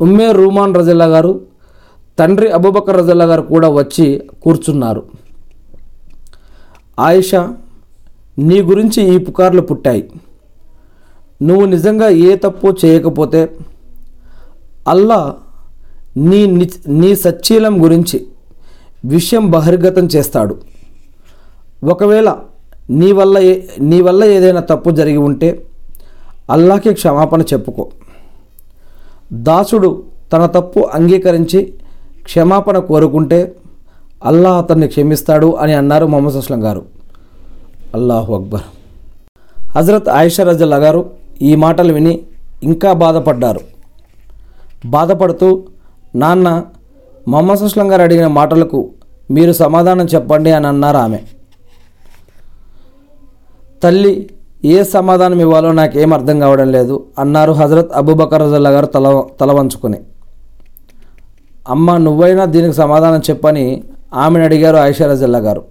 ఉమ్మే 0.00 0.32
రూమాన్ 0.32 0.74
రజల్లా 0.74 1.04
గారు 1.04 1.40
తండ్రి 2.18 2.48
అబూబకర్ 2.48 2.96
రజల్లా 2.96 3.24
గారు 3.24 3.42
కూడా 3.42 3.68
వచ్చి 3.68 4.22
కూర్చున్నారు. 4.42 5.02
ఆయిషా 7.00 7.52
నీ 8.38 8.60
గురించి 8.60 9.14
ఈ 9.14 9.18
పుకార్లు 9.18 9.60
పుట్టాయి. 9.60 10.10
నువ్వు 11.42 11.64
నిజంగా 11.64 12.08
ఏ 12.08 12.36
తప్పు 12.36 12.76
చేయకపోతే 12.84 13.56
అల్లా 14.88 15.36
నీ 16.16 16.46
ని- 16.46 16.88
నీ 16.88 17.16
సచ్చీలం 17.16 17.84
గురించి 17.84 18.26
విషయం 19.04 19.50
బహిర్గతం 19.50 20.06
చేస్తాడు. 20.06 20.58
ఒకవేళ 21.84 22.36
నీ 22.90 23.12
వల్ల 23.12 23.38
ఏ 23.38 23.60
నీ 23.80 24.00
వల్ల 24.00 24.24
ఏదైనా 24.24 24.60
తప్పు 24.60 24.90
జరిగి 24.90 25.16
ఉంటే 25.16 25.66
అల్లాకి 26.50 26.94
క్షమాపణ 26.94 27.42
చెప్పుకో. 27.42 27.88
దాసుడు 29.32 30.02
తన 30.32 30.46
తప్పు 30.46 30.80
అంగీకరించి 30.80 31.74
క్షమాపణ 32.22 32.78
కోరుకుంటే 32.78 33.54
అల్లా 34.24 34.58
అతన్ని 34.58 34.88
క్షమిస్తాడు 34.88 35.54
అని 35.54 35.72
అన్నారు 35.72 36.06
మొహమ్మద్ 36.06 36.34
అస్లం 36.34 36.64
గారు. 36.64 36.84
అల్లాహు 37.94 38.34
అక్బర్. 38.34 38.60
హజరత్ 39.70 40.08
ఆయిషా 40.08 40.44
రజల్లా 40.44 40.76
గారు 40.76 41.10
ఈ 41.42 41.54
మాటలు 41.54 41.92
విని 41.92 42.20
ఇంకా 42.62 42.92
బాధపడ్డారు. 42.92 43.60
బాధపడుతూ 44.86 45.62
నాన్న 46.16 46.62
మొహమ్మద్ 47.28 47.62
అస్లం 47.62 47.92
గారు 47.92 48.02
అడిగిన 48.02 48.26
మాటలకు 48.26 48.90
మీరు 49.30 49.52
సమాధానం 49.52 50.06
చెప్పండి 50.06 50.50
అని 50.50 50.66
అన్నారు 50.66 50.96
ఆమె. 50.96 51.18
తల్లి 53.82 54.12
ఏ 54.74 54.78
సమాధానం 54.94 55.38
ఇవ్వాలో 55.44 55.70
నాకేం 55.78 56.10
అర్థం 56.16 56.36
కావడం 56.42 56.68
లేదు 56.76 56.96
అన్నారు 57.22 57.52
హజరత్ 57.60 57.92
అబూబకర్ 58.00 58.42
రజల్లా 58.44 58.70
గారు 58.74 58.88
తల 58.94 59.06
తలవంచుకొని 59.40 59.98
అమ్మ 61.74 61.96
నువ్వైనా 62.04 62.44
దీనికి 62.54 62.76
సమాధానం 62.82 63.22
చెప్పని 63.30 63.64
ఆమెను 64.24 64.44
అడిగారు 64.48 64.78
ఆయిషా 64.84 65.06
రజల్లా 65.12 65.40
గారు. 65.46 65.62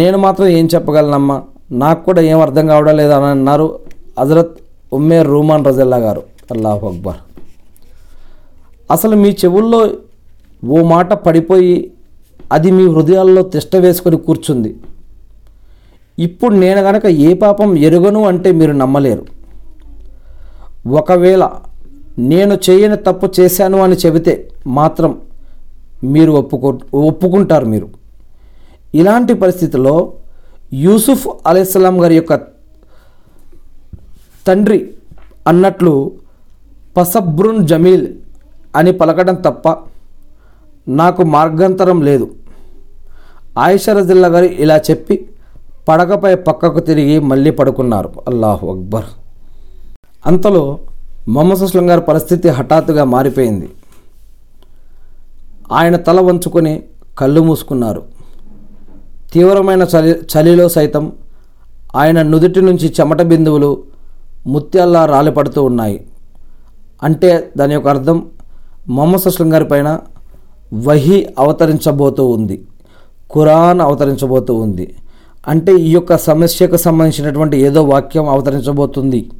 నేను 0.00 0.16
మాత్రం 0.24 0.48
ఏం 0.58 0.66
చెప్పగలనమ్మా 0.74 1.36
నాకు 1.82 2.00
కూడా 2.08 2.20
ఏం 2.32 2.38
అర్థం 2.46 2.64
కావడం 2.72 2.94
లేదు 3.00 3.12
అని 3.18 3.30
అన్నారు 3.36 3.66
హజరత్ 4.20 4.54
ఉమ్మేర్ 4.98 5.26
రూమాన్ 5.34 5.66
రజల్లా 5.70 5.98
గారు. 6.06 6.22
అల్లాహ్ 6.52 6.84
అక్బర్. 6.90 7.18
అసలు 8.94 9.14
మీ 9.22 9.30
చెవుల్లో 9.40 9.80
ఓ 10.76 10.78
మాట 10.94 11.12
పడిపోయి 11.26 11.74
అది 12.56 12.70
మీ 12.76 12.84
హృదయాల్లో 12.94 13.42
తిష్ట 13.54 13.76
వేసుకొని 13.84 14.18
కూర్చుంది. 14.28 14.70
ఇప్పుడు 16.18 16.54
నేను 16.54 16.80
గనక 16.80 17.06
ఏ 17.06 17.34
పాపం 17.34 17.76
ఎరుగను 17.76 18.26
అంటే 18.26 18.52
మీరు 18.52 18.72
నమ్మలేరు. 18.72 19.26
ఒకవేళ 20.88 21.50
నేను 22.18 22.58
చేయని 22.70 22.96
తప్పు 22.96 23.26
చేశాను 23.40 23.78
అని 23.78 23.96
చెబితే 23.96 24.48
మాత్రం 24.66 25.20
మీరు 26.04 26.32
ఒప్పుకో 26.32 26.78
ఒప్పుకుంటారు 26.94 27.66
మీరు. 27.66 27.88
ఇలాంటి 28.94 29.34
పరిస్థితిలో 29.34 30.12
యూసుఫ్ 30.72 31.28
అలైహిస్సలాం 31.46 32.02
గారి 32.02 32.14
యొక్క 32.16 32.34
తండ్రి 34.46 34.94
అన్నట్లు 35.48 36.12
పసబ్రున్ 36.96 37.66
జమీల్ 37.68 38.08
అని 38.76 38.92
పలకడం 38.92 39.34
తప్ప 39.34 39.76
నాకు 40.88 41.22
మార్గాంతరం 41.22 42.02
లేదు. 42.02 42.34
ఆయిషా 43.58 43.92
రజిల్లా 43.92 44.28
గారు 44.28 44.44
ఇలా 44.44 44.76
చెప్పి 44.90 45.28
పడకపై 45.88 46.34
పక్కకు 46.34 46.80
తిరిగి 46.80 47.18
మళ్ళీ 47.18 47.50
పడుకున్నారు. 47.50 48.12
అల్లాహు 48.28 48.70
అక్బర్. 48.70 49.04
అంతలో 50.26 50.78
మొహమ్మద్ 51.28 51.62
అస్లం 51.62 51.90
గారి 51.90 52.00
పరిస్థితి 52.00 52.48
హఠాత్తుగా 52.48 53.04
మారిపోయింది. 53.04 53.70
ఆయన 55.72 55.96
తల 55.96 56.20
వంచుకొని 56.20 56.82
కళ్ళు 57.18 57.40
మూసుకున్నారు. 57.40 58.02
తీవ్రమైన 59.32 59.82
చలి 59.82 60.10
చలిలో 60.10 60.68
సైతం 60.68 61.12
ఆయన 61.96 62.22
నుదుటి 62.22 62.60
నుంచి 62.60 62.94
చెమట 63.00 63.22
బిందువులు 63.22 63.82
ముత్యాల్లా 64.46 65.06
రాలిపడుతూ 65.06 65.64
ఉన్నాయి. 65.64 66.04
అంటే 67.02 67.50
దాని 67.56 67.74
యొక్క 67.74 67.88
అర్థం 67.88 68.26
మొహమ్మద్ 68.88 69.22
సుస్లం 69.22 69.52
గారి 69.52 69.64
పైన 69.64 70.00
వహీ 70.74 71.26
అవతరించబోతూ 71.38 72.26
ఉంది. 72.26 72.66
ఖురాన్ 73.34 73.80
అవతరించబోతూ 73.80 74.54
ఉంది. 74.54 74.94
అంటే 75.46 75.72
ఈ 75.72 75.90
యొక్క 75.92 76.16
సమస్యకు 76.16 76.76
సంబంధించినటువంటి 76.76 77.56
ఏదో 77.62 77.82
వాక్యం 77.82 78.28
అవతరించబోతుంది. 78.28 79.30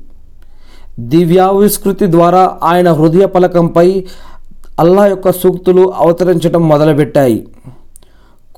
దివ్యావిష్కృతి 0.98 2.06
ద్వారా 2.06 2.58
ఆయన 2.62 2.92
హృదయ 2.92 3.26
పలకంపై 3.26 4.04
అల్లా 4.78 5.06
యొక్క 5.06 5.30
సూక్తులు 5.30 5.92
అవతరించడం 5.96 6.68
మొదలుపెట్టాయి. 6.68 7.46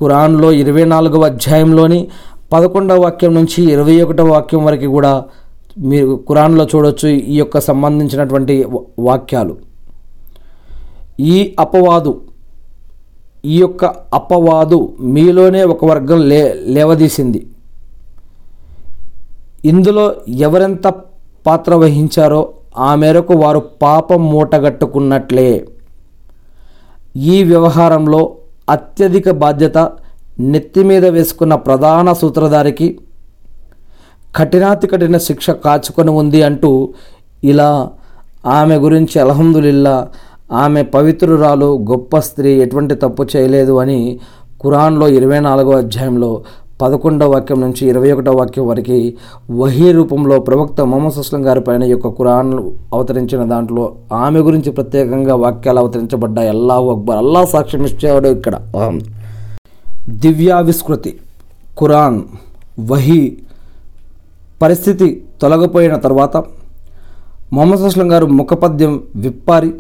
ఖురాన్లో 0.00 0.52
ఇరవై 0.52 0.84
నాలుగవ 0.84 1.24
అధ్యాయంలోని 1.24 2.08
పదకొండవ 2.52 3.00
వాక్యం 3.00 3.34
నుంచి 3.34 3.62
ఇరవై 3.72 4.00
ఒకటవ 4.02 4.28
వాక్యం 4.28 4.64
వరకు 4.64 4.86
కూడా 4.86 5.24
మీరు 5.78 6.24
ఖురాన్లో 6.28 6.64
చూడొచ్చు 6.64 7.08
ఈ 7.08 7.36
యొక్క 7.38 7.60
సంబంధించినటువంటి 7.60 8.66
వాక్యాలు. 8.98 9.56
ఈ 11.20 11.54
అపవాదు 11.58 12.22
ఈ 13.44 13.60
యొక్క 13.60 13.84
అపవాదు 14.14 14.96
మీలోనే 15.00 15.62
ఒక 15.64 15.84
వర్గం 15.84 16.20
లే 16.28 16.54
లేవదీసింది. 16.66 17.46
ఇందులో 19.64 20.14
ఎవరెంత 20.28 20.86
పాత్ర 21.46 21.74
వహించారో 21.74 22.52
ఆ 22.78 22.94
మేరకు 22.94 23.34
వారు 23.34 23.58
పాపం 23.82 24.30
మూటగట్టుకున్నట్లే. 24.30 25.66
ఈ 27.16 27.44
వ్యవహారంలో 27.44 28.36
అత్యధిక 28.68 29.30
బాధ్యత 29.30 29.78
నెత్తి 30.40 30.84
మీద 30.84 31.06
వేసుకున్న 31.06 31.54
ప్రధాన 31.54 32.12
సూత్రధారికి 32.12 32.98
కఠినాతి 34.36 34.86
కఠిన 34.86 35.16
శిక్ష 35.18 35.50
కాచుకొని 35.50 36.10
ఉంది 36.10 36.42
అంటూ 36.42 36.94
ఇలా 37.44 37.90
ఆమె 38.46 38.76
గురించి 38.76 39.20
అల్హమ్దులిల్లా 39.20 40.08
ఆమె 40.52 40.82
పవిత్రురాలు 40.82 41.78
గొప్ప 41.90 42.18
స్త్రీ 42.18 42.50
ఎటువంటి 42.52 42.94
తప్పు 42.94 43.26
చేయలేదు 43.36 43.78
అని 43.78 44.20
ఖురాన్లో 44.62 45.08
ఇరవై 45.08 45.40
నాలుగో 45.40 45.72
అధ్యాయంలో 45.72 46.42
పదకొండవ 46.82 47.30
వాక్యం 47.30 47.60
నుంచి 47.60 47.86
ఇరవై 47.86 48.12
ఒకటో 48.12 48.32
వాక్యం 48.32 48.66
వరకు 48.66 49.12
వహీ 49.50 49.92
రూపంలో 49.92 50.38
ప్రవక్త 50.40 50.80
మొహమ్మద్ 50.80 51.14
సుస్లం 51.14 51.46
గారి 51.46 51.60
పైన 51.60 51.84
యొక్క 51.84 52.08
కురాన్ 52.08 52.52
అవతరించిన 52.92 53.44
దాంట్లో 53.44 53.92
ఆమె 54.12 54.40
గురించి 54.40 54.70
ప్రత్యేకంగా 54.70 55.34
వాక్యాలు 55.34 55.78
అవతరించబడ్డాయి. 55.78 56.48
అల్లాహు 56.48 56.90
అక్బర్. 56.90 57.16
అల్లా 57.16 57.44
సాక్ష్యం 57.44 57.84
ఇచ్చేవాడు 57.84 58.28
ఇక్కడ. 58.28 58.54
దివ్యావిష్కృతి 60.08 61.18
ఖురాన్ 61.78 62.22
వహీ 62.80 63.36
పరిస్థితి 64.62 65.22
తొలగిపోయిన 65.42 65.96
తర్వాత 65.96 66.36
మొహమ్మద్ 67.52 67.80
సుస్లం 67.80 68.12
గారు 68.12 68.26
ముఖపద్యం 68.26 69.00
విప్పారి. 69.16 69.72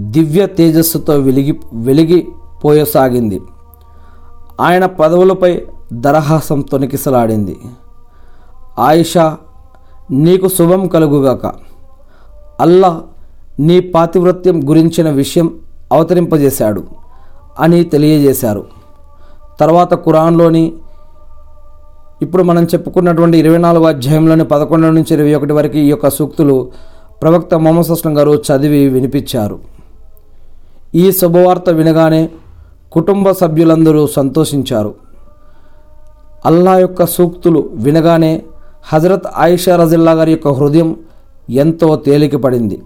దివ్య 0.00 0.46
తేజస్సుతో 0.46 1.16
వెలిగి 1.16 1.60
వెలిగిపోయసాగింది 1.74 3.40
ఆయన 4.60 4.86
పదవులపై 4.86 5.62
దరహాసం 5.92 6.60
తొనికిసలాడింది 6.60 7.56
ఆయిషా 8.78 9.36
నీకు 10.10 10.48
శుభం 10.48 10.88
కలుగుగాక. 10.88 11.52
అల్లా 12.60 13.02
నీ 13.60 13.80
పాతివృత్యం 13.80 14.68
గురించిన 14.68 15.10
విషయం 15.10 15.54
అవతరింపజేశాడు 15.92 16.84
అని 17.60 17.84
తెలియజేశారు. 17.84 18.64
తర్వాత 19.60 19.94
ఖురాన్లోని 19.94 20.72
ఇప్పుడు 22.22 22.42
మనం 22.42 22.64
చెప్పుకున్నటువంటి 22.64 23.38
ఇరవై 23.38 23.58
నాలుగు 23.58 23.84
అధ్యాయంలోని 23.84 24.44
పదకొండు 24.44 24.86
నుంచి 24.86 25.14
ఇరవై 25.14 25.34
ఒకటి 25.34 25.52
వరకు 25.52 25.76
ఈ 25.76 25.88
యొక్క 25.88 26.10
సూక్తులు 26.10 26.70
ప్రవక్త 27.22 27.54
మొహమ్మద్ 27.54 27.90
అస్లం 27.90 28.18
గారు 28.18 28.30
చదివి 28.30 28.88
వినిపించారు. 28.88 29.69
ఈ 30.94 31.12
శుభవార్త 31.12 31.70
వినగానే 31.70 32.30
కుటుంబ 32.92 33.30
సభ్యులందరూ 33.30 34.06
సంతోషించారు. 34.06 34.94
అల్లా 36.46 36.78
యొక్క 36.78 37.06
సూక్తులు 37.06 37.70
వినగానే 37.72 38.42
హజరత్ 38.92 39.26
ఆయిషా 39.36 39.76
రజిల్లా 39.76 40.12
గారి 40.12 40.30
యొక్క 40.30 40.48
హృదయం 40.48 40.96
ఎంతో 41.50 41.96
తేలికపడింది 41.96 42.82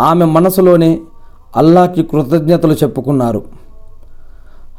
ఆమె 0.00 0.24
మనసులోనే 0.24 1.00
అల్లాకి 1.56 2.02
కృతజ్ఞతలు 2.02 2.72
చెప్పుకున్నారు. 2.72 3.42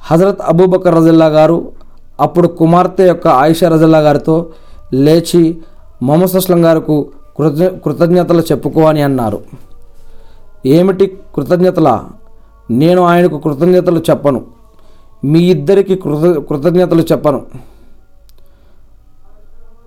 హజరత్ 0.01 0.41
అబూబకర్ 0.41 0.95
రజిల్లా 0.95 1.25
గారు 1.25 1.71
అప్పుడు 2.19 2.47
కుమార్తె 2.47 3.08
యొక్క 3.08 3.27
ఆయిషా 3.27 3.69
రజిల్లా 3.69 3.99
గారితో 3.99 4.45
లేచి 4.93 5.58
మొహమ్మద్ 6.04 6.36
అస్లం 6.36 6.65
గారికి 6.65 7.06
కృత 7.38 7.73
కృతజ్ఞతలు 7.86 8.41
చెప్పుకో 8.41 8.82
అని 8.82 9.01
అన్నారు. 9.01 9.41
ఏమిటి 10.65 11.17
కృతజ్ఞతలా? 11.36 12.10
నేను 12.69 13.01
ఆయనకు 13.01 13.38
కృతజ్ఞతలు 13.38 13.99
చెప్పను. 14.10 14.45
మీ 15.23 15.39
ఇద్దరికి 15.39 15.95
కృత 15.95 16.38
కృతజ్ఞతలు 16.49 17.01
చెప్పను. 17.01 17.41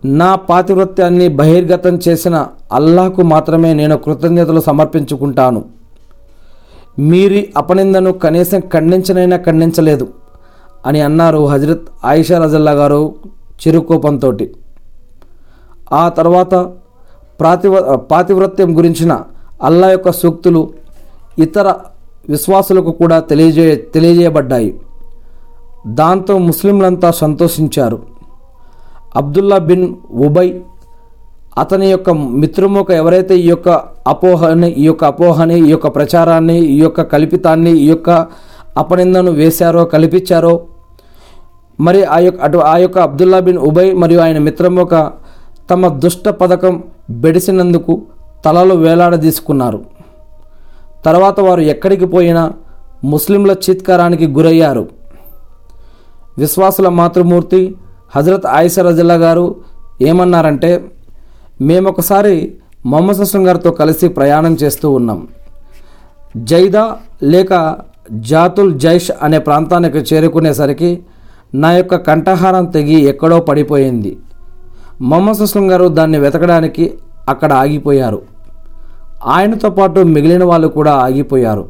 నా 0.05 0.35
పాతివృత్యాన్ని 0.35 1.29
బహిర్గతం 1.29 1.99
చేసిన 2.09 2.47
అల్లాహకు 2.73 3.23
మాత్రమే 3.23 3.75
నేను 3.75 3.97
కృతజ్ఞతలు 3.97 4.61
సమర్పించుకుంటాను. 4.61 5.65
మీరి 6.99 7.53
అపనిందను 7.57 8.13
కనీసం 8.13 8.61
ఖండించనైనా 8.61 9.37
ఖండించలేదు 9.37 10.09
అని 10.87 11.01
అన్నారు 11.01 11.47
హజరత్ 11.47 11.87
ఆయిషా 12.05 12.45
రజల్లా 12.45 12.73
గారు 12.73 13.15
చిరుకోపంతో 13.61 14.37
ఆ 15.93 16.09
తర్వాత 16.09 16.55
ప్రాతివ 17.41 17.97
పాతివ్రత్యం 18.11 18.79
గురించిన 18.79 19.21
అల్లా 19.63 19.91
యొక్క 19.91 20.13
సూక్తులు 20.13 20.71
ఇతర 21.39 21.75
విశ్వాసులకు 22.29 22.91
కూడా 22.91 23.21
తెలియజే 23.21 23.77
తెలియజేయబడ్డాయి. 23.95 24.81
దాంతో 25.87 26.39
ముస్లింలంతా 26.39 27.11
సంతోషించారు. 27.11 27.99
అబ్దుల్లా 29.17 29.59
బిన్ 29.59 29.95
ఉబై 30.11 30.63
అతని 31.59 31.91
యొక్క 31.91 32.11
మిత్రమోక 32.11 32.91
ఎవరైతే 32.91 33.37
ఈ 33.37 33.49
యొక్క 33.49 33.69
అపోహని 34.07 34.69
ఈ 34.73 34.85
యొక్క 34.85 35.05
అపోహని 35.05 35.61
ఈ 35.61 35.71
యొక్క 35.71 35.87
ప్రచారాన్ని 35.87 36.59
ఈ 36.59 36.79
యొక్క 36.79 37.03
కల్పితాన్ని 37.03 37.73
ఈ 37.73 37.87
యొక్క 37.87 38.27
అపనిందను 38.77 39.31
వేశారో 39.31 39.85
కల్పించారో 39.85 40.61
మరి 41.81 42.05
ఆ 42.05 42.19
యొక్క 42.19 42.41
అటు 42.41 42.59
ఆ 42.59 42.77
యొక్క 42.77 42.99
అబ్దుల్లా 42.99 43.41
బిన్ 43.41 43.59
ఉబై 43.59 43.93
మరియు 43.93 44.21
ఆయన 44.21 44.39
మిత్రమోక 44.39 45.13
తమ 45.71 45.89
దుష్ట 45.89 46.29
పథకం 46.29 46.83
బెడిసినందుకు 47.11 48.03
తలలు 48.45 48.75
వేలాడదీసుకున్నారు. 48.75 50.02
తర్వాత 51.05 51.41
వారు 51.41 51.61
ఎక్కడికి 51.61 52.05
పోయినా 52.05 52.53
ముస్లింల 53.05 53.51
చిత్కారానికి 53.51 54.27
గురయ్యారు. 54.27 54.89
విశ్వాసుల 56.39 56.89
మాతృమూర్తి 56.89 57.77
హజరత్ 58.17 58.47
ఆయిషా 58.47 58.83
రజల్లా 58.83 59.15
గారు 59.15 59.57
ఏమన్నారంటే 60.03 60.85
మేమొకసారి 61.61 62.55
మొహమ్మద్ 62.87 63.21
హస్లం 63.21 63.47
గారితో 63.47 63.71
కలిసి 63.71 64.09
ప్రయాణం 64.09 64.55
చేస్తూ 64.55 64.91
ఉన్నాం. 64.91 65.29
జైదా 66.37 66.97
లేక 67.23 67.77
జాతుల్ 68.13 68.81
జైష్ 68.81 69.11
అనే 69.23 69.39
ప్రాంతానికి 69.39 69.99
చేరుకునేసరికి 69.99 71.03
నా 71.55 71.73
యొక్క 71.73 71.97
కంఠహారం 71.97 72.65
తెగి 72.65 73.01
ఎక్కడో 73.01 73.41
పడిపోయింది. 73.41 74.19
మొహమ్మద్ 75.01 75.43
హస్లం 75.43 75.71
గారు 75.71 75.89
దాన్ని 75.89 76.19
వెతకడానికి 76.19 76.95
అక్కడ 77.29 77.53
ఆగిపోయారు. 77.53 78.23
ఆయనతో 79.25 79.71
పాటు 79.71 80.01
మిగిలిన 80.01 80.45
వాళ్ళు 80.45 80.69
కూడా 80.69 80.93
ఆగిపోయారు. 80.93 81.69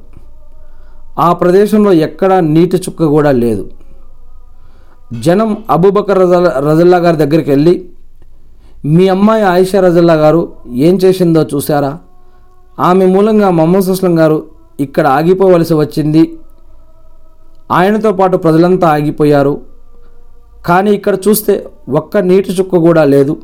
ఆ 1.19 1.33
ప్రదేశంలో 1.33 1.93
ఎక్కడా 1.93 2.41
నీటి 2.41 2.77
చుక్క 2.77 3.05
కూడా 3.05 3.31
లేదు. 3.31 3.71
జనం 5.21 5.65
అబూబకర్ 5.71 6.19
రజల్ 6.19 6.47
రజల్లా 6.69 6.99
గారి 6.99 7.17
దగ్గరికి 7.17 7.51
వెళ్ళి 7.51 7.88
మీ 8.85 9.09
అమ్మాయి 9.09 9.43
ఆయిషా 9.43 9.81
రజల్లా 9.81 10.15
గారు 10.15 10.53
ఏం 10.73 10.95
చేసిందో 10.97 11.43
చూసారా 11.43 11.99
ఆమె 12.81 13.07
మూలంగా 13.07 13.51
మొహమ్మద్ 13.51 13.83
సుస్లం 13.83 14.19
గారు 14.19 14.45
ఇక్కడ 14.81 15.07
ఆగిపోవలసి 15.07 15.75
వచ్చింది. 15.75 16.38
ఆయనతో 17.73 18.12
పాటు 18.12 18.37
ప్రజలంతా 18.37 18.88
ఆగిపోయారు. 18.88 19.61
కానీ 20.67 20.91
ఇక్కడ 20.91 21.17
చూస్తే 21.29 21.67
ఒక్క 21.88 22.19
నీటి 22.19 22.53
చుక్క 22.53 22.77
కూడా 22.77 23.05
లేదు. 23.05 23.37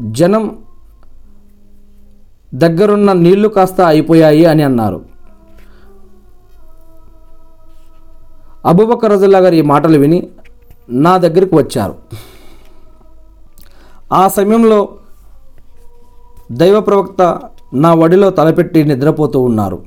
జనం 0.00 0.52
దగ్గరున్న 2.54 3.12
నీళ్ళు 3.12 3.48
కాస్త 3.48 3.80
అయిపోయాయి 3.80 4.44
అని 4.44 4.62
అన్నారు. 4.62 5.02
అబూబకర్ 8.66 9.12
రజుల్లా 9.12 9.38
గారు 9.38 9.54
ఈ 9.54 9.60
మాటలు 9.60 9.98
విని 9.98 10.28
నా 10.90 11.16
దగ్గరికి 11.16 11.54
వచ్చారు. 11.54 11.94
ఆ 14.12 14.28
సమయంలో 14.28 14.88
దైవ 16.52 16.80
ప్రవక్త 16.80 17.40
నా 17.74 17.94
వడిలో 17.94 18.30
తలపెట్టి 18.30 18.84
నిద్రపోతూ 18.84 19.40
ఉన్నారు. 19.40 19.82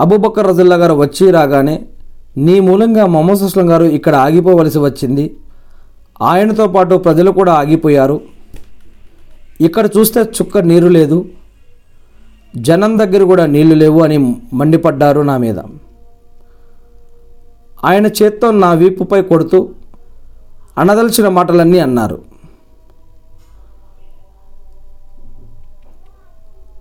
అబూబకర్ 0.00 0.46
రజుల్లా 0.46 0.76
గారు 0.76 0.94
వచ్చి 0.94 1.30
రాగానే 1.30 1.86
నీ 2.36 2.60
మూలంగా 2.60 3.06
మొహమ్మద్ 3.06 3.38
సుస్లం 3.38 3.70
గారు 3.70 3.84
ఇక్కడ 3.84 4.14
ఆగిపోవలసి 4.14 4.78
వచ్చింది. 4.78 5.36
ఆయనతో 6.22 6.66
పాటు 6.66 6.94
ప్రజలు 6.94 7.30
కూడా 7.30 7.52
ఆగిపోయారు. 7.52 8.20
ఇక్కడ 9.60 9.88
చూస్తే 9.98 10.20
చుక్క 10.22 10.58
నీరు 10.58 10.88
లేదు. 10.88 11.28
జనం 12.56 12.98
దగ్గర 12.98 13.22
కూడా 13.22 13.46
నీళ్ళు 13.46 13.74
లేవు 13.74 14.02
అని 14.02 14.18
మండిపడ్డారు 14.52 15.20
నా 15.20 15.36
మీద. 15.36 15.58
ఆయన 17.84 18.06
చేత్తో 18.06 18.50
నా 18.50 18.72
వీపుపై 18.72 19.22
కొడుతూ 19.22 19.68
అనదలిచిన 20.78 21.28
మాటలన్నీ 21.28 21.78
అన్నారు. 21.78 22.22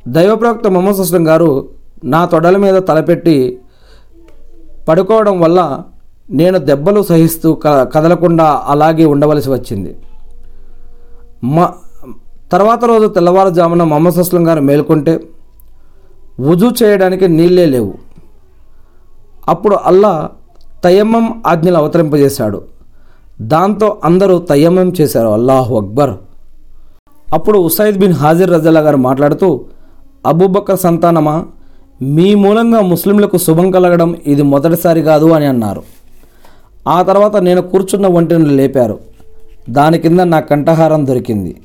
దైవప్రవక్త 0.08 0.68
మొహమ్మద్ 0.68 1.00
అస్లం 1.00 1.28
గారు 1.28 1.70
నా 2.04 2.26
తొడల 2.26 2.58
మీద 2.58 2.76
తలపెట్టి 2.76 3.60
పడుకోవడం 4.88 5.40
వల్ల 5.40 5.84
నేను 6.32 6.58
దెబ్బలు 6.58 7.04
సహిస్తూ 7.04 7.54
క 7.54 7.68
కదలకుండా 7.68 8.64
అలాగే 8.66 9.06
ఉండవలసి 9.06 9.50
వచ్చింది. 9.50 9.98
మా 11.44 11.74
తర్వాత 12.52 12.86
రోజు 12.86 13.08
తెల్లవారుజామున 13.08 13.84
మొహమ్మద్ 13.84 14.20
అస్లం 14.20 14.48
గారు 14.48 14.62
మేల్కొంటే 14.62 15.20
వుజు 16.40 16.72
చేయడానికి 16.84 17.28
నీళ్ళే 17.28 17.66
లేవు. 17.66 17.94
అప్పుడు 19.50 19.76
అల్లా 19.76 20.30
తయమ్మం 20.84 21.44
ఆజ్ఞలు 21.48 21.78
అవతరింపజేశాడు. 21.78 22.62
దాంతో 23.42 23.98
అందరూ 24.04 24.38
తయమ్మం 24.38 24.94
చేశారు. 25.02 25.28
అల్లాహు 25.28 25.76
అక్బర్. 25.76 26.10
అప్పుడు 27.34 27.60
ఉసైద్ 27.60 27.98
బిన్ 27.98 28.14
హాజిర్ 28.14 28.52
రజల్లా 28.52 28.80
గారు 28.80 28.98
మాట్లాడుతూ 28.98 29.62
అబూబక్కర్ 30.26 30.80
సంతానమా? 30.80 31.46
మీ 32.02 32.36
మూలంగా 32.36 32.82
ముస్లింలకు 32.82 33.38
శుభం 33.38 33.72
కలగడం 33.72 34.16
ఇది 34.28 34.42
మొదటిసారి 34.42 35.02
కాదు 35.02 35.26
అని 35.26 35.46
అన్నారు. 35.46 35.84
ఆ 36.88 37.02
తర్వాత 37.02 37.36
నేను 37.36 37.62
కూర్చున్న 37.62 38.08
ఒంటిని 38.08 38.46
లేపారు. 38.46 39.00
దాని 39.70 40.00
కింద 40.00 40.20
నా 40.20 40.40
కంఠహారం 40.40 41.08
దొరికింది. 41.08 41.62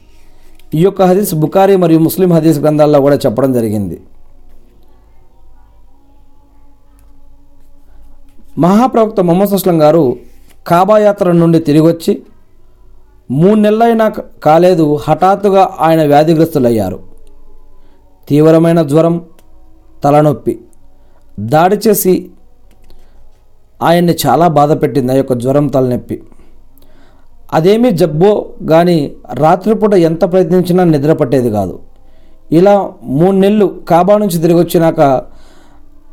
ఈ 0.74 0.82
యొక్క 0.82 1.02
హదీస్ 1.02 1.34
బుఖారీ 1.34 1.76
మరియు 1.76 1.98
ముస్లిం 1.98 2.32
హదీస్ 2.32 2.60
గ్రంథాల్లో 2.60 3.00
కూడా 3.00 3.16
చెప్పడం 3.16 3.52
జరిగింది. 3.52 4.00
మహాప్రవక్త 8.58 9.20
మొహమ్మద్ 9.20 9.52
అస్లం 9.52 9.82
గారు 9.82 10.16
కాబాయాత్ర 10.66 11.32
నుండి 11.32 11.58
తిరిగి 11.58 11.86
వచ్చి 11.86 12.22
మూడు 13.30 13.60
నెలలైనా 13.60 14.14
కాలేదు 14.42 14.96
హఠాత్తుగా 14.96 15.76
ఆయన 15.80 16.06
వ్యాధిగ్రస్తులయ్యారు. 16.06 17.02
తీవ్రమైన 18.28 18.82
జ్వరం 18.82 19.24
తలనొప్పి. 20.04 20.58
దాడి 21.40 21.76
చేసి 21.76 22.30
ఆయన్ని 23.82 24.16
చాలా 24.26 24.48
బాధ 24.48 24.82
పెట్టింది 24.82 25.12
ఆ 25.12 25.14
యొక్క 25.14 25.32
జ్వరం 25.32 25.66
తలనొప్పి. 25.66 26.22
అదేమీ 27.56 27.90
జబ్బో 27.90 28.46
కానీ 28.70 29.12
రాత్రిపూట 29.34 29.94
ఎంత 29.94 30.32
ప్రయత్నించినా 30.32 30.84
నిద్ర 30.84 31.12
పట్టేది 31.12 31.50
కాదు. 31.50 31.78
ఇలా 32.52 32.74
మూడు 33.02 33.36
నెలలు 33.36 33.66
కాబా 33.88 34.18
నుంచి 34.18 34.38
తిరిగి 34.40 34.58
వచ్చినాక 34.58 35.22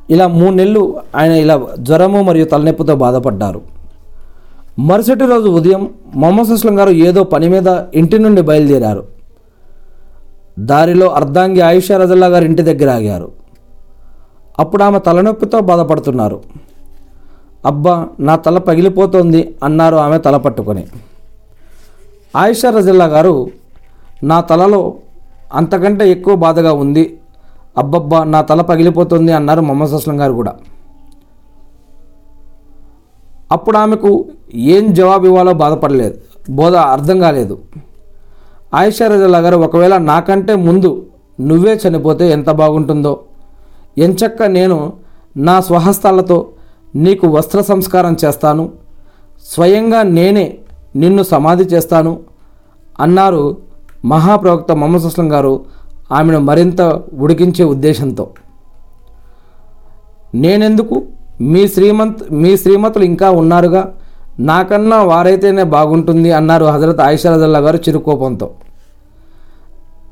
ఇలా 0.10 0.28
మూడు 0.28 0.54
నెలలు 0.56 0.96
ఆయన 1.16 1.32
ఇలా 1.32 1.56
జ్వరము 1.80 2.22
మరియు 2.24 2.46
తలనొప్పితో 2.46 2.96
బాధపడ్డారు. 2.96 3.62
మరుసటి 4.80 5.26
రోజు 5.26 5.50
ఉదయం 5.50 5.90
మొహమ్మద్ 6.16 6.52
అస్లం 6.52 6.80
గారు 6.80 6.90
ఏదో 6.90 7.24
పని 7.24 7.50
మీద 7.50 7.68
ఇంటి 7.96 8.20
నుండి 8.20 8.42
బయలుదేరారు. 8.42 9.04
దారిలో 10.60 11.08
అర్ధాంగి 11.08 11.62
ఆయుషా 11.62 11.98
రజల్లా 11.98 12.28
గారి 12.28 12.46
ఇంటి 12.46 12.62
దగ్గర 12.62 12.90
ఆగారు. 12.90 13.32
అప్పుడు 14.60 14.84
ఆమె 14.84 15.00
తలనొప్పితో 15.00 15.60
బాధపడుతున్నారు. 15.60 16.40
అబ్బా 17.66 18.08
నా 18.20 18.36
తల 18.36 18.58
పగిలిపోతోంది 18.58 19.56
అన్నారు 19.64 19.96
ఆమె 19.96 20.18
తల 20.18 20.38
పట్టుకొని. 20.38 20.84
ఆయిషా 22.36 22.70
రజిల్లా 22.70 23.06
గారు 23.06 23.52
నా 24.24 24.42
తలలో 24.42 24.94
అంతకంటే 25.54 26.12
ఎక్కువ 26.12 26.36
బాధగా 26.36 26.74
ఉంది. 26.74 27.20
అబ్బబ్బా 27.78 28.24
నా 28.24 28.42
తల 28.42 28.62
పగిలిపోతుంది 28.62 29.32
అన్నారు 29.32 29.62
మొహమ్మద్ 29.62 29.92
అస్లం 29.92 30.22
గారు 30.22 30.34
కూడా. 30.34 30.56
అప్పుడు 33.52 33.78
ఆమెకు 33.78 34.26
ఏం 34.54 34.94
జవాబు 34.94 35.26
ఇవ్వాలో 35.26 35.54
బాధపడలేదు. 35.54 36.18
బోధ 36.50 36.76
అర్థం 36.76 37.20
కాలేదు. 37.20 37.60
ఆయిషా 38.74 39.08
రజిల్లా 39.08 39.40
గారు 39.40 39.58
ఒకవేళ 39.58 39.98
నాకంటే 39.98 40.56
ముందు 40.56 41.06
నువ్వే 41.42 41.80
చనిపోతే 41.88 42.32
ఎంత 42.32 42.50
బాగుంటుందో? 42.50 43.20
ఎంచక్క 43.98 44.44
నేను 44.44 44.94
నా 45.38 45.62
స్వహస్తాలతో 45.62 46.48
నీకు 46.96 47.28
వస్త్ర 47.28 47.62
సంస్కారం 47.62 48.18
చేస్తాను. 48.26 48.72
స్వయంగా 49.46 50.04
నేనే 50.04 50.58
నిన్ను 50.96 51.24
సమాధి 51.24 51.64
చేస్తాను 51.64 52.20
అన్నారు 53.00 53.58
మహాప్రవక్త 54.06 54.72
మొహమ్మద్ 54.72 55.04
అస్లం 55.04 55.32
గారు 55.32 55.66
ఆమెను 56.12 56.40
మరింత 56.40 56.82
ఉడికించే 57.14 57.66
ఉద్దేశంతో. 57.66 58.30
నేనెందుకు? 60.36 61.02
మీ 61.42 61.68
శ్రీమంత్ 61.68 62.32
మీ 62.32 62.58
శ్రీమతులు 62.58 63.04
ఇంకా 63.04 63.30
ఉన్నారుగా? 63.30 63.94
నాకన్నా 64.40 65.04
వారైతేనే 65.04 65.64
బాగుంటుంది 65.64 66.32
అన్నారు 66.32 66.66
హజరత్ 66.66 67.00
ఆయిషారజల్లా 67.00 67.60
గారు 67.60 67.78
చిరుకోపంతో. 67.78 68.50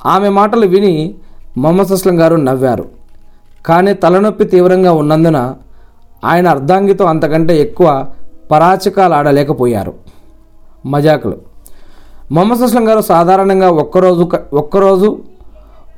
ఆమె 0.06 0.30
మాటలు 0.30 0.66
విని 0.66 1.16
మొహమ్మద్ 1.58 1.92
అస్లం 1.92 2.22
గారు 2.22 2.36
నవ్వారు. 2.36 2.86
కానీ 3.66 3.94
తలనొప్పి 3.94 4.44
తీవ్రంగా 4.44 4.94
ఉన్నందున 4.94 5.54
ఆయన 6.26 6.48
అర్ధాంగితో 6.48 7.06
అంతకంటే 7.06 7.62
ఎక్కువ 7.62 8.06
పరాచకాలు 8.52 9.14
ఆడలేకపోయారు. 9.14 9.94
మజాకులు. 10.86 11.38
మొహమ్మద్ 12.32 12.62
అస్లం 12.62 12.88
గారు 12.88 13.02
సాధారణంగా 13.02 13.70
ఒక్కరోజు 13.70 14.30
ఒక్కరోజు 14.54 15.20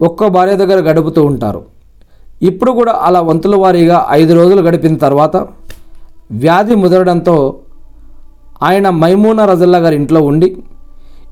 ఒక్కో 0.01 0.29
భార్య 0.29 0.55
దగ్గర 0.55 0.91
గడుపుతూ 0.91 1.23
ఉంటారు. 1.23 1.61
ఇప్పుడు 2.43 2.71
కూడా 2.71 2.99
అలా 3.01 3.21
వంతుల 3.21 3.55
వారీగా 3.55 4.07
ఐదు 4.09 4.33
రోజులు 4.33 4.61
గడిపిన 4.61 4.95
తర్వాత 4.95 5.37
వ్యాధి 6.31 6.75
ముదరడంతో 6.75 7.55
ఆయన 8.63 8.89
మైమూనా 8.89 9.45
రజల్లా 9.45 9.77
గారి 9.77 9.95
ఇంట్లో 9.95 10.21
ఉండి 10.21 10.57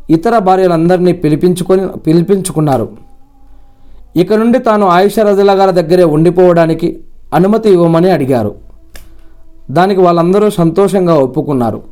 ఇతర 0.09 0.37
భార్యలందరినీ 0.37 1.13
పిలిపించుకొని 1.13 1.87
పిలిపించుకున్నారు. 1.87 2.89
ఇక 4.15 4.33
నుండి 4.33 4.59
తాను 4.59 4.87
ఆయుష 4.87 5.19
రజల్లా 5.19 5.53
గారి 5.53 5.71
దగ్గరే 5.71 6.03
ఉండిపోవడానికి 6.03 6.99
అనుమతి 7.33 7.69
ఇవ్వమని 7.69 8.11
అడిగారు. 8.11 8.55
దానికి 9.71 10.01
వాళ్ళందరూ 10.01 10.49
సంతోషంగా 10.49 11.13
ఒప్పుకున్నారు. 11.13 11.90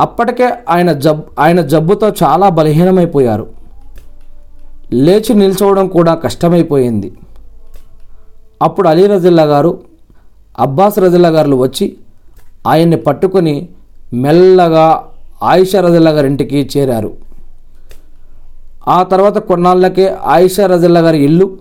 అప్పటికే 0.00 0.50
ఆయన 0.70 0.92
జబ్ 0.92 1.20
ఆయన 1.38 1.60
జబ్బుతో 1.60 2.08
చాలా 2.08 2.48
బలహీనమైపోయారు. 2.48 3.46
లేచి 4.92 5.34
నిల్చోవడం 5.34 5.88
కూడా 5.88 6.14
కష్టమైపోయింది. 6.14 7.12
అప్పుడు 8.62 8.88
అలీ 8.88 9.06
రజిల్లా 9.06 9.42
గారు 9.42 9.80
అబ్బాస్ 10.58 10.98
రజిల్లా 10.98 11.28
గారు 11.28 11.56
వచ్చి 11.56 11.96
ఆయన్ని 12.66 12.96
పట్టుకొని 12.96 13.68
మెల్లగా 14.14 15.04
ఆయిషా 15.42 15.80
రజిల్లా 15.80 16.10
గారి 16.10 16.26
ఇంటికి 16.26 16.70
చేరారు. 16.76 17.12
ఆ 18.88 19.02
తర్వాత 19.02 19.38
కొన్నాళ్ళకే 19.38 20.16
ఆయిషా 20.24 20.66
రజిల్లా 20.66 21.00
గారి 21.00 21.18
ఇల్లు 21.18 21.58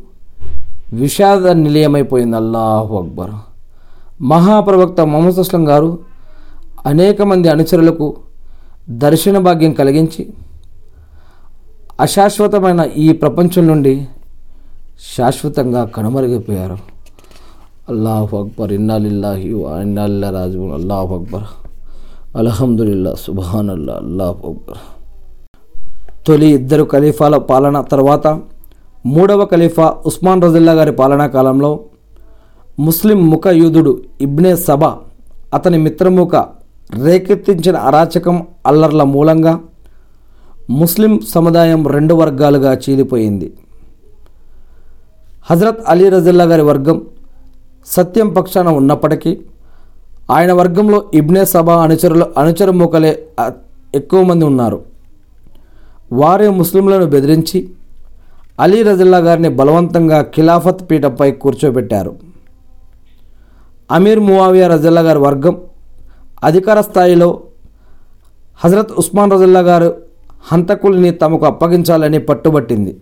విషాద 0.93 1.47
నిలయమైపోయింది. 1.47 2.37
అల్లాహు 2.37 2.97
అక్బర్. 2.97 3.31
మహాప్రవక్త 4.21 5.01
మొహమ్మద్ 5.01 5.39
అస్లం 5.39 5.67
గారు 5.67 5.99
అనేక 6.85 7.21
మంది 7.21 7.49
అనుచరులకు 7.49 8.17
దర్శన 8.89 9.37
భాగ్యం 9.37 9.71
కలిగించి 9.71 10.27
అశాశ్వతమైన 11.99 12.87
ఈ 12.97 13.11
ప్రపంచం 13.11 13.67
నుండి 13.67 14.07
శాశ్వతంగా 15.17 15.85
కనుమరుగైపోయారు. 15.85 16.77
అల్లాహ్ 17.89 18.33
అక్బర్. 18.33 18.73
ఇన్నాలిల్లాహి 18.73 19.47
ఇన్నాలిల్లా 19.81 20.29
రాజు 20.29 20.59
అల్లాహ్ 20.59 21.11
అక్బర్. 21.11 21.43
అల్హమ్దుల్లా 22.37 23.15
సుబాన్ 23.15 23.69
అల్లా 23.69 23.93
అల్లాహ్ 23.93 24.37
అక్బర్. 24.45 24.77
తొలి 26.27 26.45
ఇద్దరు 26.45 26.83
ఖలీఫాల 26.83 27.37
పాలన 27.37 27.81
తర్వాత 27.81 28.27
మూడవ 29.05 29.45
ఖలీఫా 29.45 29.97
ఉస్మాన్ 30.05 30.41
రజిల్లా 30.41 30.73
గారి 30.73 30.91
పాలనా 30.91 31.27
కాలంలో 31.27 31.79
ముస్లిం 32.79 33.29
ముఖ 33.29 33.47
యూదుడు 33.47 34.01
ఇబ్నే 34.21 34.55
సబా 34.55 34.97
అతని 35.53 35.77
మిత్రముఖ 35.77 36.35
రేకెత్తించిన 37.03 37.77
అరాచకం 37.77 38.47
అల్లర్ల 38.65 39.03
మూలంగా 39.03 39.59
ముస్లిం 40.69 41.19
సముదాయం 41.19 41.87
రెండు 41.87 42.13
వర్గాలుగా 42.13 42.73
చీలిపోయింది. 42.73 43.53
హజరత్ 45.51 45.79
అలీ 45.87 46.09
రజిల్లా 46.09 46.45
గారి 46.45 46.61
వర్గం 46.61 47.01
సత్యం 47.85 48.29
పక్షాన 48.33 48.67
ఉన్నప్పటికీ 48.67 49.37
ఆయన 50.31 50.51
వర్గంలో 50.53 51.03
ఇబ్నే 51.13 51.45
సభా 51.45 51.81
అనుచరులు 51.83 52.25
అనుచరు 52.37 52.71
మూకలే 52.71 53.25
ఎక్కువ 53.95 54.23
మంది 54.23 54.45
ఉన్నారు. 54.45 54.83
వారే 56.13 56.49
ముస్లింలను 56.49 57.05
బెదిరించి 57.05 57.69
అలీ 58.59 58.83
రజిల్లా 58.83 59.17
గారిని 59.17 59.49
బలవంతంగా 59.49 60.21
ఖిలాఫత్ 60.21 60.91
పీఠంపై 60.91 61.31
కూర్చోబెట్టారు. 61.31 62.15
అమీర్ 63.91 64.19
మువావియా 64.19 64.67
రజిల్లా 64.67 65.01
గారి 65.01 65.19
వర్గం 65.19 65.61
అధికార 66.43 66.81
స్థాయిలో 66.81 67.41
హజరత్ 68.63 68.91
ఉస్మాన్ 68.91 69.31
రజల్లా 69.31 69.59
గారు 69.59 69.95
హంతకుల్ని 70.51 71.11
తమకు 71.11 71.45
అప్పగించాలని 71.45 72.19
పట్టుబట్టింది. 72.19 72.97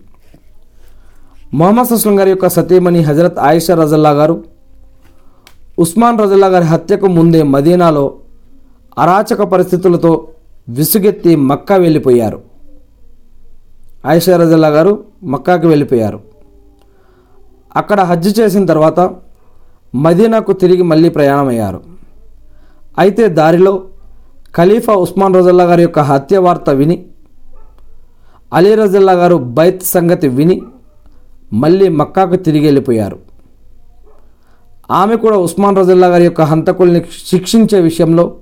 మొహమ్మద్ 1.54 1.92
అస్లం 1.92 2.20
గారి 2.20 2.30
యొక్క 2.30 2.48
సతీమణి 2.48 3.00
హజరత్ 3.02 3.38
ఆయిషా 3.38 3.74
రజల్లా 3.74 4.10
గారు 4.10 4.44
ఉస్మాన్ 5.78 6.18
రజల్లా 6.18 6.46
గారి 6.46 6.64
హత్యకు 6.64 7.06
ముందే 7.06 7.42
మదీనాలో 7.42 8.14
అరాచక 8.98 9.42
పరిస్థితులతో 9.42 10.28
విసుగెత్తి 10.68 11.36
మక్కా 11.36 11.76
వెళ్ళిపోయారు. 11.76 12.42
ఆయిషా 14.06 14.36
రజల్లా 14.36 14.68
గారు 14.68 15.04
మక్కాకి 15.24 15.66
వెళ్ళిపోయారు. 15.66 16.20
అక్కడ 17.76 18.00
హజ్జు 18.00 18.40
చేసిన 18.40 18.66
తర్వాత 18.66 19.10
మదీనాకు 19.94 20.52
తిరిగి 20.52 20.82
మళ్ళీ 20.82 21.08
ప్రయాణమయ్యారు. 21.08 21.80
అయితే 22.98 23.28
దారిలో 23.28 23.82
ఖలీఫా 24.56 24.94
ఉస్మాన్ 24.94 25.34
రజల్లా 25.34 25.64
గారి 25.64 25.82
యొక్క 25.82 25.98
హత్య 25.98 26.38
వార్త 26.38 26.70
విని 26.70 26.96
అలీ 28.52 28.74
రజల్లా 28.74 29.12
గారు 29.12 29.36
బైత్ 29.36 29.82
సంగతి 29.82 30.28
విని 30.28 30.62
మళ్ళీ 31.52 31.88
మక్కాకు 31.88 32.36
తిరిగి 32.36 32.64
వెళ్ళిపోయారు. 32.64 33.18
ఆమె 34.90 35.16
కూడా 35.16 35.36
ఉస్మాన్ 35.36 35.76
రజల్లా 35.76 36.06
గారి 36.06 36.24
యొక్క 36.24 36.42
హంతకుల్ని 36.42 37.04
శిక్షించే 37.26 37.80
విషయంలో 37.80 38.36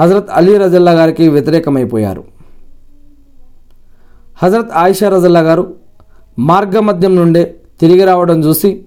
హజరత్ 0.00 0.30
అలీ 0.30 0.56
రజల్లా 0.56 0.92
గారికి 0.92 1.28
వ్యతిరేకమైపోయారు. 1.28 2.24
హజరత్ 4.42 4.72
ఆయిషా 4.72 5.08
రజల్లా 5.08 5.40
గారు 5.40 5.74
మార్గమధ్యం 6.38 7.16
నుండే 7.16 7.56
తిరిగి 7.80 8.04
రావడం 8.04 8.44
చూసి 8.44 8.84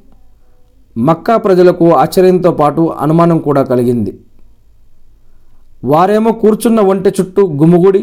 మక్కా 0.98 1.38
ప్రజలకు 1.38 1.93
ఆశ్చర్యంతో 1.93 2.52
పాటు 2.52 2.93
అనుమానం 3.00 3.38
కూడా 3.38 3.63
కలిగింది. 3.63 4.19
వారేమో 5.91 6.32
కూర్చున్న 6.41 6.80
ఒంటె 6.91 7.12
చుట్టూ 7.17 7.41
గుమిగూడి 7.62 8.02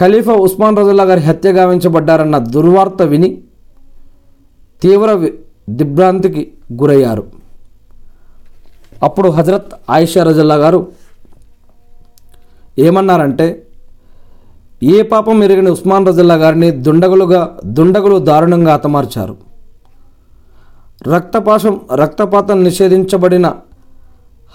ఖలీఫా 0.00 0.34
ఉస్మాన్ 0.46 0.78
రజుల్లా 0.78 1.04
గారి 1.04 1.20
హత్య 1.20 1.50
గావించబడ్డారన్న 1.52 2.38
దుర్వార్త 2.54 3.02
విని 3.02 3.30
తీవ్ర 4.82 5.10
దిగ్భ్రాంతికి 5.70 6.42
గురయ్యారు. 6.80 7.24
అప్పుడు 9.06 9.28
హజరత్ 9.36 9.72
ఆయిషా 9.90 10.22
రజల్లా 10.24 10.56
గారు 10.64 10.80
ఏమన్నారంటే 12.78 13.46
ఏ 14.82 15.02
పాపం 15.02 15.42
ఎరిగిన 15.44 15.68
ఉస్మాన్ 15.70 16.06
రజల్లా 16.06 16.36
గారిని 16.42 16.68
దుండగులుగా 16.86 17.40
దుండగులు 17.76 18.16
దారుణంగా 18.28 18.72
హతమార్చారు. 18.74 19.34
రక్తపాశం 21.14 21.74
రక్తపాతం 21.94 22.58
నిషేధించబడిన 22.64 23.46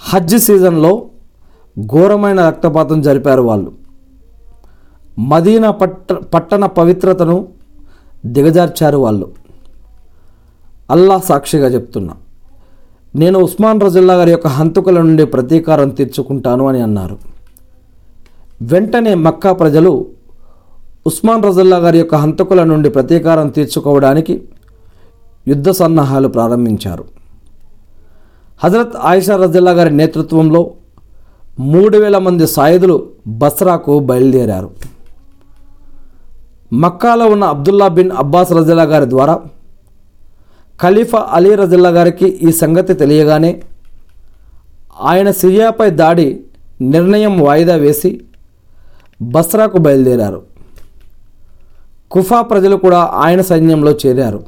హజ్ 0.09 0.37
సీజన్లో 0.47 0.91
ఘోరమైన 1.85 2.47
రక్తపాతం 2.47 3.01
జరిపారు 3.01 3.41
వాళ్ళు. 3.41 3.71
మదీనా 5.19 5.71
పట్ట 5.71 6.13
పట్టణ 6.13 6.65
పవిత్రతను 6.65 7.47
దిగజార్చారు 8.25 8.97
వాళ్ళు. 8.97 9.31
అల్లా 10.91 11.17
సాక్షిగా 11.17 11.67
చెప్తున్నా 11.67 12.13
నేను 13.15 13.39
ఉస్మాన్ 13.39 13.81
రజుల్లా 13.81 14.13
గారి 14.13 14.31
యొక్క 14.31 14.47
హంతకుల 14.47 15.01
నుండి 15.01 15.25
ప్రతీకారం 15.25 15.89
తీర్చుకుంటాను 15.89 16.67
అని 16.67 16.81
అన్నారు. 16.81 17.17
వెంటనే 18.61 19.13
మక్కా 19.13 19.53
ప్రజలు 19.53 20.07
ఉస్మాన్ 21.07 21.43
రజుల్లా 21.43 21.77
గారి 21.77 21.97
యొక్క 21.97 22.15
హంతకుల 22.15 22.63
నుండి 22.63 22.89
ప్రతీకారం 22.89 23.49
తీర్చుకోవడానికి 23.49 24.47
యుద్ధ 25.47 25.69
సన్నాహాలు 25.69 26.27
ప్రారంభించారు. 26.27 27.05
హజరత్ 28.63 28.95
ఆయిషా 29.01 29.35
రజల్లా 29.35 29.71
గారి 29.71 29.91
నేతృత్వంలో 29.95 30.71
మూడు 31.59 31.97
వేల 31.97 32.17
మంది 32.17 32.47
సాయుధులు 32.47 33.09
బస్రాకు 33.27 33.99
బయలుదేరారు. 33.99 34.69
మక్కాలో 36.73 37.25
ఉన్న 37.25 37.43
అబ్దుల్లా 37.43 37.87
బిన్ 37.87 38.11
అబ్బాస్ 38.11 38.51
రజల్లా 38.51 38.83
గారి 38.83 39.09
ద్వారా 39.09 39.39
ఖలీఫా 40.81 41.27
అలీ 41.31 41.55
రజిల్లా 41.55 41.89
గారికి 41.89 42.25
ఈ 42.25 42.51
సంగతి 42.51 42.93
తెలియగానే 42.93 43.63
ఆయన 44.99 45.31
సిరియాపై 45.31 45.89
దాడి 45.89 46.39
నిర్ణయం 46.81 47.39
వాయిదా 47.39 47.75
వేసి 47.75 48.21
బస్రాకు 49.21 49.77
బయలుదేరారు. 49.77 50.43
కుఫా 52.11 52.41
ప్రజలు 52.41 52.75
కూడా 52.75 52.97
ఆయన 52.97 53.41
సైన్యంలో 53.41 53.91
చేరారు. 53.91 54.43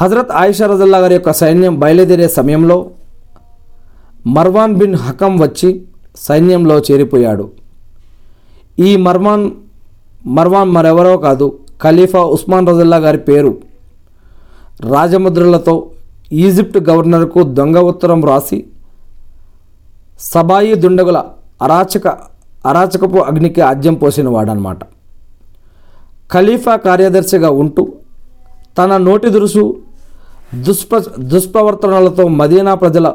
హజరత్ 0.00 0.32
ఆయిషా 0.32 0.66
రజల్లా 0.66 0.98
గారి 0.98 1.14
యొక్క 1.14 1.32
సైన్యం 1.32 1.78
బయలుదేరే 1.78 2.28
సమయంలో 2.28 2.90
మర్వాన్ 4.26 4.74
బిన్ 4.74 4.96
హకం 5.04 5.32
వచ్చి 5.38 5.68
సైన్యంలో 6.16 6.76
చేరిపోయాడు. 6.78 7.44
ఈ 8.78 8.96
మర్వాన్ 8.96 9.50
మర్వాన్ 10.36 10.70
మరెవరో 10.76 11.18
కాదు 11.18 11.46
ఖలీఫా 11.82 12.22
ఉస్మాన్ 12.34 12.68
రజల్లా 12.68 12.96
గారి 12.96 13.18
పేరు. 13.18 13.52
రాజముద్రలతో 14.94 15.74
ఈజిప్ట్ 16.32 16.78
గవర్నర్కు 16.88 17.42
దొంగ 17.42 17.78
ఉత్తరం 17.90 18.24
రాసి 18.24 18.58
సబాయి 20.20 20.74
దుండగుల 20.74 21.18
అరాచక 21.62 22.06
అరాచకపు 22.66 23.18
అగ్నికి 23.18 23.60
ఆజ్యం 23.60 23.94
పోసిన 23.94 24.28
వాడనమాట 24.28 24.78
ఖలీఫా 26.32 26.76
కార్యదర్శిగా 26.76 27.50
ఉంటూ 27.50 27.84
తన 28.78 28.96
నోటి 28.96 29.28
దురుసు 29.30 29.62
దుష్ప 30.66 30.96
దుష్ప్రవర్తనలతో 31.18 32.28
మదీనా 32.28 32.74
ప్రజల 32.74 33.06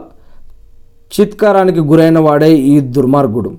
చిత్కారానికి 1.19 1.79
గురైన 1.79 2.19
వాడే 2.19 2.53
ఈ 2.53 2.79
దుర్మార్గుడు. 2.79 3.57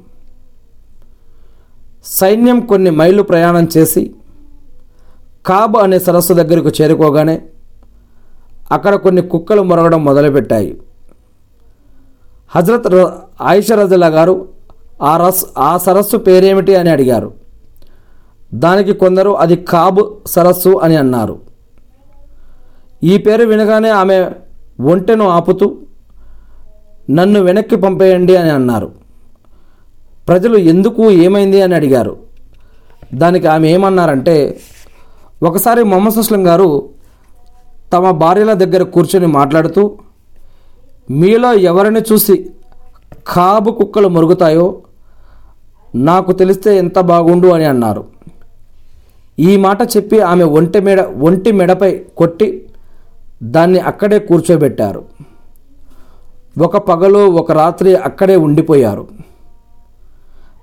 సైన్యం 2.04 2.60
కొన్ని 2.60 2.90
మైళ్ళు 2.90 3.22
ప్రయాణం 3.22 3.68
చేసి 3.76 4.14
కాబ్ 5.46 5.76
అనే 5.76 5.98
సరస్సు 5.98 6.32
దగ్గరకు 6.32 6.68
చేరుకోగానే 6.68 7.42
అక్కడ 8.72 8.94
కొన్ని 8.94 9.22
కుక్కలు 9.22 9.62
మొరగడం 9.62 10.04
మొదలుపెట్టాయి. 10.04 10.80
హజరత్ 12.48 12.86
ర- 12.86 13.18
రజల్లా 13.74 14.06
గారు 14.06 14.48
ఆ 15.02 15.16
రస్ 15.16 15.44
ఆ 15.58 15.76
సరస్సు 15.76 16.16
పేరేమిటి? 16.16 16.76
అని 16.76 16.90
అడిగారు. 16.90 17.34
దానికి 18.54 18.92
కొందరు 18.92 19.30
అది 19.30 19.56
కాబ్ 19.56 20.28
సరస్సు 20.28 20.68
అని 20.68 20.96
అన్నారు. 20.96 21.40
ఈ 23.02 23.18
పేరు 23.18 23.46
వినగానే 23.46 23.88
ఆమె 23.88 24.30
ఒంటెను 24.80 25.28
ఆపుతూ 25.28 25.78
నన్ను 27.10 27.40
వెనక్కి 27.40 27.76
పంపేయండి 27.76 28.36
అని 28.36 28.50
అన్నారు. 28.50 28.92
ప్రజలు 30.28 30.56
ఎందుకు 30.56 31.10
ఏమైంది 31.10 31.62
అని 31.62 31.74
అడిగారు. 31.74 32.16
దానికి 33.14 33.46
ఆమె 33.46 33.68
ఏమన్నారంటే 33.68 34.60
ఒకసారి 35.42 35.84
మొహమ్మద్ 35.84 36.18
అస్లం 36.18 36.46
గారు 36.46 36.88
తమ 37.92 38.10
భార్యల 38.10 38.52
దగ్గర 38.52 38.82
కూర్చొని 38.82 39.26
మాట్లాడుతూ 39.26 39.98
మీలో 41.10 41.52
ఎవరిని 41.52 42.00
చూసి 42.12 42.50
కాబు 43.26 43.70
కుక్కలు 43.70 44.08
మురుగుతాయో 44.08 44.82
నాకు 45.94 46.32
తెలిస్తే 46.32 46.76
ఎంత 46.78 46.98
బాగుండు 46.98 47.48
అని 47.48 47.64
అన్నారు. 47.64 48.04
ఈ 49.38 49.56
మాట 49.56 49.82
చెప్పి 49.82 50.20
ఆమె 50.20 50.44
ఒంటి 50.44 50.80
మెడ 50.80 51.00
ఒంటి 51.00 51.52
మెడపై 51.52 52.00
కొట్టి 52.16 52.66
దాన్ని 53.42 53.78
అక్కడే 53.78 54.18
కూర్చోబెట్టారు. 54.18 55.04
ఒక 56.58 56.76
పగలు 56.76 57.18
ఒక 57.18 57.52
రాత్రి 57.52 57.96
అక్కడే 57.96 58.36
ఉండిపోయారు. 58.36 59.06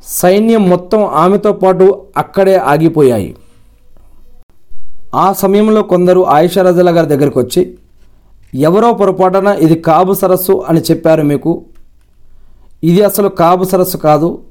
సైన్యం 0.04 0.70
మొత్తం 0.70 1.06
ఆమెతో 1.06 1.54
పాటు 1.54 2.02
అక్కడే 2.18 2.56
ఆగిపోయాయి. 2.58 3.36
ఆ 5.16 5.34
సమయంలో 5.34 5.84
కొందరు 5.84 6.28
ఆయిషా 6.28 6.62
రజల 6.62 6.98
గారి 6.98 7.08
దగ్గరికి 7.08 7.40
వచ్చి 7.40 7.78
ఎవరో 8.56 8.94
పొరపాటున 8.94 9.48
ఇది 9.48 9.76
కాబు 9.76 10.14
సరస్సు 10.14 10.66
అని 10.70 10.82
చెప్పారు 10.82 11.22
మీకు. 11.22 11.64
ఇది 12.84 13.02
అసలు 13.02 13.30
కాబు 13.30 13.64
సరస్సు 13.64 13.98
కాదు. 13.98 14.42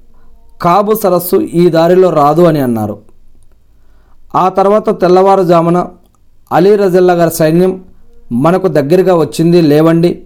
కాబు 0.62 0.94
సరస్సు 0.94 1.36
ఈ 1.36 1.70
దారిలో 1.70 2.10
రాదు 2.10 2.42
అని 2.42 2.60
అన్నారు. 2.60 2.98
ఆ 4.34 4.48
తర్వాత 4.48 5.00
తెల్లవారుజామున 5.00 5.86
అలీ 6.52 6.76
రజల్లా 6.76 7.14
గారి 7.14 7.30
సైన్యం 7.30 7.84
మనకు 8.32 8.68
దగ్గరగా 8.68 9.14
వచ్చింది 9.14 9.60
లేవండి. 9.60 10.22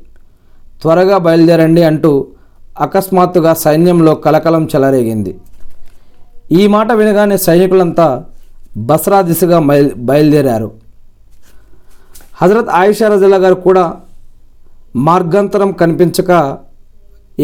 త్వరగా 0.85 1.19
బయలుదేరండి 1.27 1.83
అంటూ 1.91 2.13
అకస్మాత్తుగా 2.85 3.53
సైన్యంలో 3.65 4.13
కలకలం 4.25 4.65
చెలరేగింది. 4.73 5.33
ఈ 6.61 6.63
మాట 6.67 6.93
వినగానే 6.93 7.37
సైనికులంతా 7.47 8.07
బస్రా 8.89 9.19
దిశగా 9.29 9.59
బయలుదేరారు. 10.09 10.69
హజరత్ 12.43 12.71
ఆయిషా 12.81 13.09
రజల్లా 13.09 13.39
గారు 13.45 13.57
కూడా 13.67 13.85
మార్గాంతరం 15.09 15.71
కనిపించక 15.73 16.31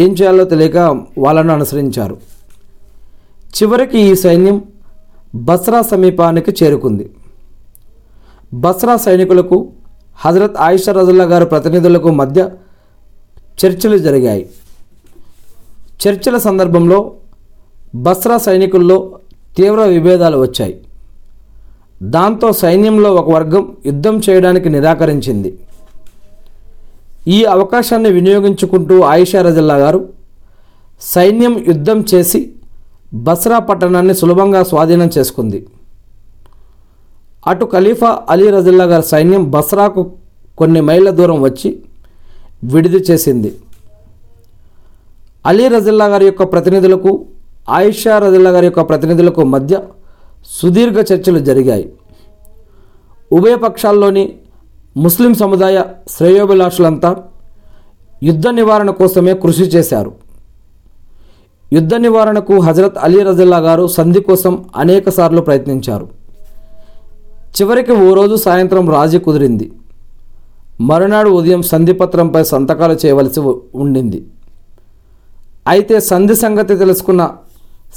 ఏం 0.02 0.10
చేయాలో 0.18 0.44
తెలియక 0.44 0.78
వాళ్ళను 1.24 1.52
అనుసరించారు. 1.54 2.16
చివరికి 3.56 3.98
ఈ 4.00 4.14
సైన్యం 4.24 4.58
బస్రా 5.48 5.82
సమీపానికి 5.82 6.52
చేరుకుంది. 6.60 7.06
బస్రా 8.54 8.96
సైనికులకు 9.06 9.58
హజరత్ 10.24 10.58
ఆయిషా 10.66 10.92
రజల్లా 10.92 11.24
గారు 11.24 11.44
ప్రతినిధులకు 11.44 12.10
మధ్య 12.10 12.40
చర్చలు 13.60 13.98
జరిగాయి. 13.98 14.48
చర్చల 16.02 16.38
సందర్భంలో 16.38 17.12
బస్రా 17.94 18.38
సైనికుల్లో 18.38 19.18
తీవ్ర 19.56 19.80
విభేదాలు 19.84 20.38
వచ్చాయి. 20.38 20.80
దాంతో 22.02 22.52
సైన్యంలో 22.52 23.14
ఒక 23.14 23.30
వర్గం 23.30 23.76
యుద్ధం 23.86 24.20
చేయడానికి 24.28 24.68
నిరాకరించింది. 24.68 25.58
ఈ 27.28 27.44
అవకాశాన్ని 27.44 28.10
వినియోగించుకుంటూ 28.10 29.00
ఆయిషా 29.00 29.42
రజల్లా 29.42 29.76
గారు 29.76 30.08
సైన్యం 31.00 31.64
యుద్ధం 31.68 32.04
చేసి 32.14 32.52
బస్రా 33.14 33.58
పట్టణాన్ని 33.58 34.14
సులభంగా 34.14 34.62
స్వాధీనం 34.62 35.10
చేసుకుంది. 35.18 35.66
అటు 37.46 37.64
ఖలీఫా 37.64 38.22
అలీ 38.30 38.50
రజిల్లా 38.50 38.84
గారి 38.84 39.02
సైన్యం 39.02 39.50
బస్రాకు 39.50 40.12
కొన్ని 40.58 40.80
మైళ్ళ 40.80 41.10
దూరం 41.10 41.42
వచ్చి 41.42 41.82
విడుదల 42.64 43.00
చేసింది. 43.10 43.54
అలీ 45.46 45.68
రజిల్లా 45.68 46.06
గారి 46.06 46.26
యొక్క 46.26 46.42
ప్రతినిధులకు 46.42 47.26
ఆయిషా 47.68 48.18
రజిల్లా 48.18 48.50
గారి 48.50 48.66
యొక్క 48.66 48.80
ప్రతినిధులకు 48.80 49.44
మధ్య 49.44 49.80
సుదీర్ఘ 50.48 51.12
చర్చలు 51.12 51.38
జరిగాయి. 51.38 51.92
ఉభయ 53.32 53.56
పక్షాల్లోని 53.56 54.34
ముస్లిం 54.96 55.34
సముదాయ 55.34 55.82
శ్రేయోభిలాషులంతా 56.10 57.22
యుద్ధ 58.22 58.48
నివారణ 58.48 58.90
కోసమే 58.90 59.34
కృషి 59.34 59.62
చేశారు. 59.62 60.12
యుద్ధ 61.72 61.94
నివారణకు 61.94 62.58
హజరత్ 62.58 62.98
అలీ 62.98 63.22
రజిల్లా 63.22 63.58
గారు 63.58 63.86
సంధి 63.86 64.20
కోసం 64.20 64.64
అనేకసార్లు 64.76 65.40
ప్రయత్నించారు. 65.40 66.08
చివరికి 67.56 67.92
ఓ 67.92 68.14
రోజు 68.14 68.36
సాయంత్రం 68.36 68.90
రాజీ 68.90 69.18
కుదిరింది. 69.18 69.72
మరునాడు 70.88 71.30
ఉదయం 71.38 71.62
సంధిపత్రంపై 71.70 72.42
సంతకాలు 72.50 72.96
చేయవలసి 73.02 73.40
ఉండింది. 73.82 74.18
అయితే 75.68 76.00
సంధి 76.00 76.34
సంగతి 76.34 76.74
తెలుసుకున్న 76.82 77.22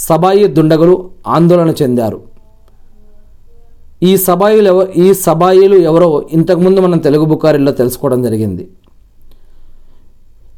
సబాయి 0.07 0.47
దుండగులు 0.47 0.95
ఆందోళన 1.35 1.73
చెందారు. 1.81 2.19
ఈ 4.09 4.17
సబాయిలు 4.27 4.69
ఎవ 4.69 4.79
ఈ 5.03 5.13
సబాయిలు 5.25 5.75
ఎవరో 5.89 6.23
ఇంతకుముందు 6.31 6.79
మనం 6.85 6.97
తెలుగు 6.97 7.25
బుకారిలో 7.25 7.71
తెలుసుకోవడం 7.71 8.21
జరిగింది. 8.23 8.63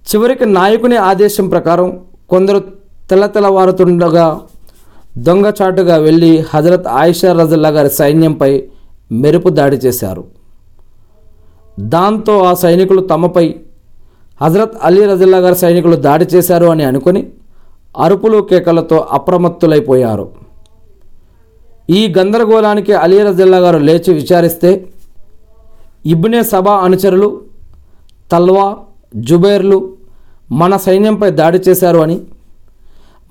చివరికి 0.10 0.46
నాయకుని 0.46 0.98
ఆదేశం 1.10 1.46
ప్రకారం 1.50 1.88
కొందరు 2.30 2.60
తెల్లతెలవారుతుండగా 3.10 4.26
దొంగచాటుగా 5.28 5.98
వెళ్ళి 5.98 6.32
హజరత్ 6.54 6.88
ఆయిషా 7.02 7.34
రజల్లా 7.34 7.70
గారి 7.70 7.90
సైన్యంపై 7.90 8.52
మెరుపు 9.12 9.50
దాడి 9.50 9.78
చేశారు. 9.86 10.24
దాంతో 11.80 12.44
ఆ 12.44 12.54
సైనికులు 12.54 13.02
తమపై 13.02 13.56
హజరత్ 14.42 14.76
అలీ 14.84 15.06
రజిల్లా 15.06 15.38
గారి 15.38 15.56
సైనికులు 15.56 15.96
దాడి 15.96 16.26
చేశారు 16.36 16.66
అని 16.66 16.84
అనుకుని 16.84 17.28
అరుపులు 17.98 18.42
కేకలతో 18.42 18.98
అప్రమత్తులైపోయారు. 19.12 20.32
ఈ 21.90 22.14
గందరగోళానికి 22.18 22.94
అలీ 22.94 23.20
రజిల్లా 23.20 23.58
గారు 23.58 23.78
లేచి 23.78 24.14
విచారిస్తే 24.14 24.92
ఇబ్నే 26.06 26.44
సభా 26.44 26.74
అనుచరులు 26.74 27.42
తల్వా 28.32 28.78
జుబైర్లు 29.16 29.94
మన 30.52 30.76
సైన్యంపై 30.76 31.30
దాడి 31.30 31.60
చేశారు 31.68 31.98
అని 31.98 32.22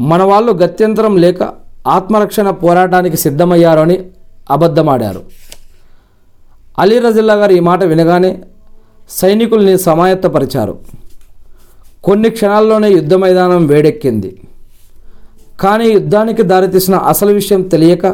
మన 0.00 0.22
వాళ్ళు 0.22 0.52
గత్యంతరం 0.52 1.16
లేక 1.16 1.42
ఆత్మరక్షణ 1.86 2.50
పోరాటానికి 2.50 3.16
సిద్ధమయ్యారు 3.16 3.80
అని 3.80 3.98
అబద్ధమాడారు. 4.50 5.22
అలీ 6.78 6.98
రజిల్లా 6.98 7.34
గారు 7.34 7.52
ఈ 7.52 7.60
మాట 7.60 7.84
వినగానే 7.84 8.42
సైనికుల్ని 9.08 9.78
సమాయత్తపరిచారు. 9.78 10.78
కొన్ని 12.04 12.30
క్షణాల్లోనే 12.30 12.90
యుద్ధ 12.90 13.14
మైదానం 13.14 13.66
వేడెక్కింది. 13.66 14.40
కానీ 15.60 15.84
యుద్ధానికి 15.84 16.42
దారితీసిన 16.42 16.94
అసలు 16.94 17.32
విషయం 17.32 17.62
తెలియక 17.62 18.06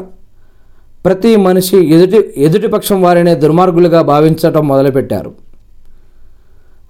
ప్రతి 1.05 1.37
మనిషి 1.37 1.77
ఎదుటి 1.77 2.35
ఎదుటి 2.37 2.67
పక్షం 2.67 3.03
వారినే 3.03 3.35
దుర్మార్గులుగా 3.35 4.03
భావించటం 4.03 4.69
మొదలుపెట్టారు. 4.69 5.35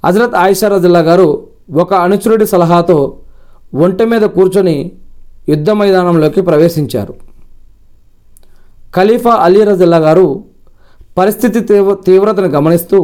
హజరత్ 0.06 0.34
ఆయిషా 0.34 0.68
రజిల్లా 0.68 1.00
గారు 1.00 1.46
ఒక 1.74 1.94
అనుచరుడి 1.94 2.46
సలహాతో 2.46 3.16
ఒంట 3.74 4.02
మీద 4.02 4.22
కూర్చొని 4.22 4.92
యుద్ధ 5.48 5.70
మైదానంలోకి 5.70 6.40
ప్రవేశించారు. 6.40 7.14
ఖలీఫా 8.96 9.30
అలీ 9.30 9.64
రజిల్లా 9.64 9.96
గారు 9.96 10.44
పరిస్థితి 11.20 11.60
తీవ్ర 11.70 11.94
తీవ్రతను 12.06 12.48
గమనిస్తూ 12.56 12.98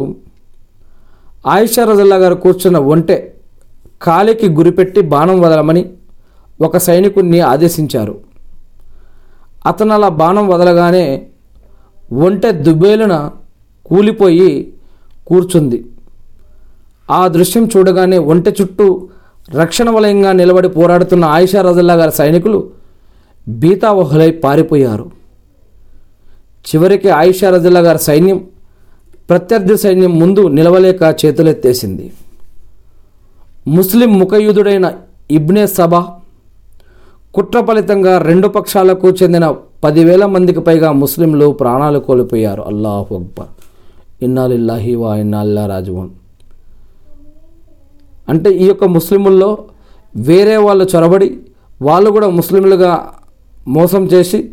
ఆయిషా 1.53 1.83
రజల్లా 1.89 2.17
గారు 2.23 2.35
కూర్చున్న 2.43 2.77
ఒంటె 2.93 3.17
కాలికి 4.01 4.47
గురిపెట్టి 4.57 5.01
బాణం 5.13 5.37
వదలమని 5.41 5.83
ఒక 6.65 6.77
సైనికుడిని 6.87 7.39
ఆదేశించారు. 7.51 8.15
అతను 9.69 9.93
అలా 9.97 10.09
బాణం 10.21 10.45
వదలగానే 10.53 11.05
ఒంటె 12.25 12.49
దుబ్బేలున 12.65 13.15
కూలిపోయి 13.85 14.51
కూర్చుంది. 15.29 15.79
ఆ 17.19 17.21
దృశ్యం 17.35 17.65
చూడగానే 17.73 18.17
ఒంటె 18.31 18.51
చుట్టూ 18.59 18.87
రక్షణ 19.61 19.89
వలయంగా 19.95 20.31
నిలబడి 20.39 20.69
పోరాడుతున్న 20.77 21.25
ఆయిషా 21.35 21.59
రజల్లా 21.67 21.95
గారి 22.01 22.13
సైనికులు 22.19 22.59
బీతావహులై 23.61 24.31
పారిపోయారు. 24.45 25.05
చివరికి 26.67 27.09
ఆయిషా 27.09 27.49
రజల్లా 27.49 27.79
గారి 27.79 27.99
సైన్యం 27.99 28.47
ప్రత్యర్థి 29.29 29.77
సైన్యం 29.77 30.19
ముందు 30.19 30.47
నిలవలేక 30.47 31.15
చేతులెత్తేసింది. 31.25 32.13
ముస్లిం 33.67 34.19
ముఖయుధుడైన 34.19 34.93
ఇబ్నే 35.31 35.67
సభా 35.67 36.01
కుట్ర 37.35 37.65
ఫలితంగా 37.65 38.17
రెండు 38.17 38.47
పక్షాలకు 38.47 39.09
చెందిన 39.09 39.55
పదివేల 39.83 40.25
మందికి 40.25 40.59
పైగా 40.59 40.91
ముస్లింలు 40.91 41.51
ప్రాణాలు 41.51 41.99
కోల్పోయారు. 41.99 42.61
అల్లాహు 42.61 43.15
అక్బర్. 43.15 43.51
ఇన్నాలిల్లాహి 44.23 44.95
వా 44.95 45.15
ఇన్నాల్లా 45.15 45.65
రాజువన్. 45.65 46.09
అంటే 48.29 48.49
ఈ 48.49 48.67
యొక్క 48.67 48.83
ముస్లిముల్లో 48.83 49.57
వేరే 50.15 50.57
వాళ్ళు 50.57 50.87
చొరబడి 50.95 51.37
వాళ్ళు 51.81 52.11
కూడా 52.11 52.29
ముస్లింలుగా 52.29 53.09
మోసం 53.67 54.05
చేసి 54.05 54.51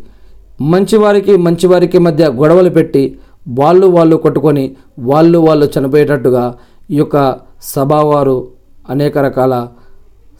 మంచివారికి 0.59 1.37
మంచివారికి 1.37 1.97
మధ్య 1.99 2.25
గొడవలు 2.41 2.69
పెట్టి 2.69 3.03
వాళ్ళు 3.57 3.87
వాళ్ళు 3.87 4.15
కొట్టుకొని 4.15 4.65
వాళ్ళు 4.99 5.37
వాళ్ళు 5.37 5.65
చనిపోయేటట్టుగా 5.77 6.43
ఈ 6.91 6.97
యొక్క 6.97 7.17
సభావారు 7.73 8.37
అనేక 8.89 9.17
రకాల 9.17 9.53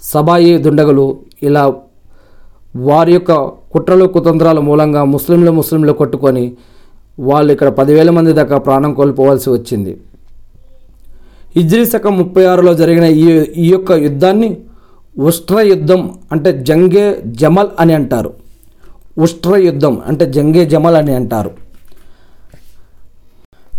సభాయి 0.04 0.58
దుండగులు 0.58 1.06
ఇలా 1.44 1.64
వారి 2.88 3.14
యొక్క 3.14 3.32
కుట్రలు 3.74 4.06
కుతంత్రాల 4.06 4.60
మూలంగా 4.60 5.04
ముస్లింలు 5.04 5.52
ముస్లింలు 5.52 5.94
కొట్టుకొని 5.94 6.46
వాళ్ళు 7.20 7.54
ఇక్కడ 7.54 7.68
పదివేల 7.68 8.10
మంది 8.10 8.34
దాకా 8.34 8.58
ప్రాణం 8.58 8.94
కోల్పోవాల్సి 8.94 9.50
వచ్చింది. 9.50 9.94
హిజ్రీ 11.56 11.86
శకం 11.86 12.18
ముప్పై 12.18 12.44
ఆరులో 12.46 12.74
జరిగిన 12.74 13.04
ఈ 13.04 13.28
ఈ 13.64 13.68
యొక్క 13.70 13.92
యుద్ధాన్ని 13.92 14.58
ఉష్ట్ర 15.16 15.60
యుద్ధం 15.60 16.02
అంటే 16.32 16.64
జంగే 16.64 17.06
జమల్ 17.26 17.70
అని 17.80 17.94
అంటారు. 17.94 18.32
ఉష్ట్ర 19.24 19.56
యుద్ధం 19.68 19.94
అంటే 20.10 20.26
జంగే 20.36 20.64
జమల్ 20.74 20.98
అని 21.00 21.14
అంటారు. 21.20 21.52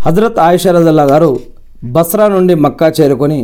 హజరత్ 0.04 0.38
ఆయిషా 0.46 0.70
రజల్లా 0.76 1.04
గారు 1.12 1.30
బస్రా 1.94 2.26
నుండి 2.34 2.54
మక్కా 2.64 2.88
చేరుకొని 2.98 3.40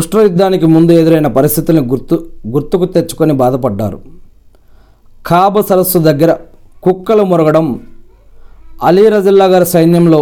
ఉష్ట్ర 0.00 0.18
యుద్ధానికి 0.26 0.66
ముందు 0.74 0.92
ఎదురైన 1.00 1.28
పరిస్థితులను 1.38 1.86
గుర్తు 1.92 2.16
గుర్తుకు 2.54 2.86
తెచ్చుకొని 2.94 3.34
బాధపడ్డారు. 3.42 3.98
కాబ 5.30 5.60
సరస్సు 5.68 5.98
దగ్గర 6.08 6.30
కుక్కలు 6.86 7.24
మురగడం 7.32 7.66
అలీ 8.88 9.04
రజిల్లా 9.16 9.46
గారి 9.52 9.66
సైన్యంలో 9.74 10.20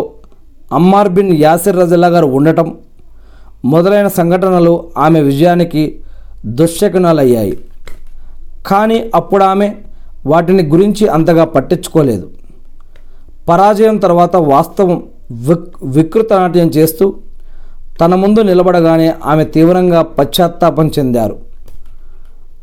అమ్మార్ 0.78 1.10
బిన్ 1.16 1.32
యాసిర్ 1.44 1.80
రజిల్లా 1.82 2.08
గారు 2.14 2.26
ఉండటం 2.38 2.68
మొదలైన 3.72 4.08
సంఘటనలు 4.18 4.74
ఆమె 5.06 5.20
విజయానికి 5.20 5.82
దుశ్శకునాలయ్యాయి. 6.58 7.54
కానీ 8.66 8.98
అప్పుడు 9.14 9.44
ఆమె 9.44 9.68
వాటిని 10.26 10.62
గురించి 10.62 11.08
అంతగా 11.08 11.44
పట్టించుకోలేదు. 11.44 12.30
పరాజయం 13.48 13.96
తర్వాత 13.96 14.36
వాస్తవం 14.36 15.02
విక్ 15.32 15.84
వికృత 15.84 16.32
నాట్యం 16.32 16.68
చేస్తూ 16.68 17.14
తన 18.00 18.14
ముందు 18.14 18.40
నిలబడగానే 18.40 19.14
ఆమె 19.24 19.44
తీవ్రంగా 19.44 20.02
పశ్చాత్తాపం 20.02 20.90
చెందారు. 20.98 21.36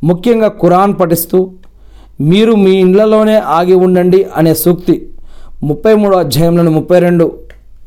ముఖ్యంగా 0.04 0.48
ఖురాన్ 0.48 0.94
పఠిస్తూ 1.00 1.52
మీరు 2.22 2.54
మీ 2.56 2.72
ఇండ్లలోనే 2.72 3.38
ఆగి 3.38 3.74
ఉండండి 3.74 4.28
అనే 4.38 4.54
సూక్తి 4.54 4.96
ముప్పై 5.64 5.94
మూడో 5.94 6.18
అధ్యాయంలోని 6.18 6.70
ముప్పై 6.70 7.00
రెండు 7.00 7.32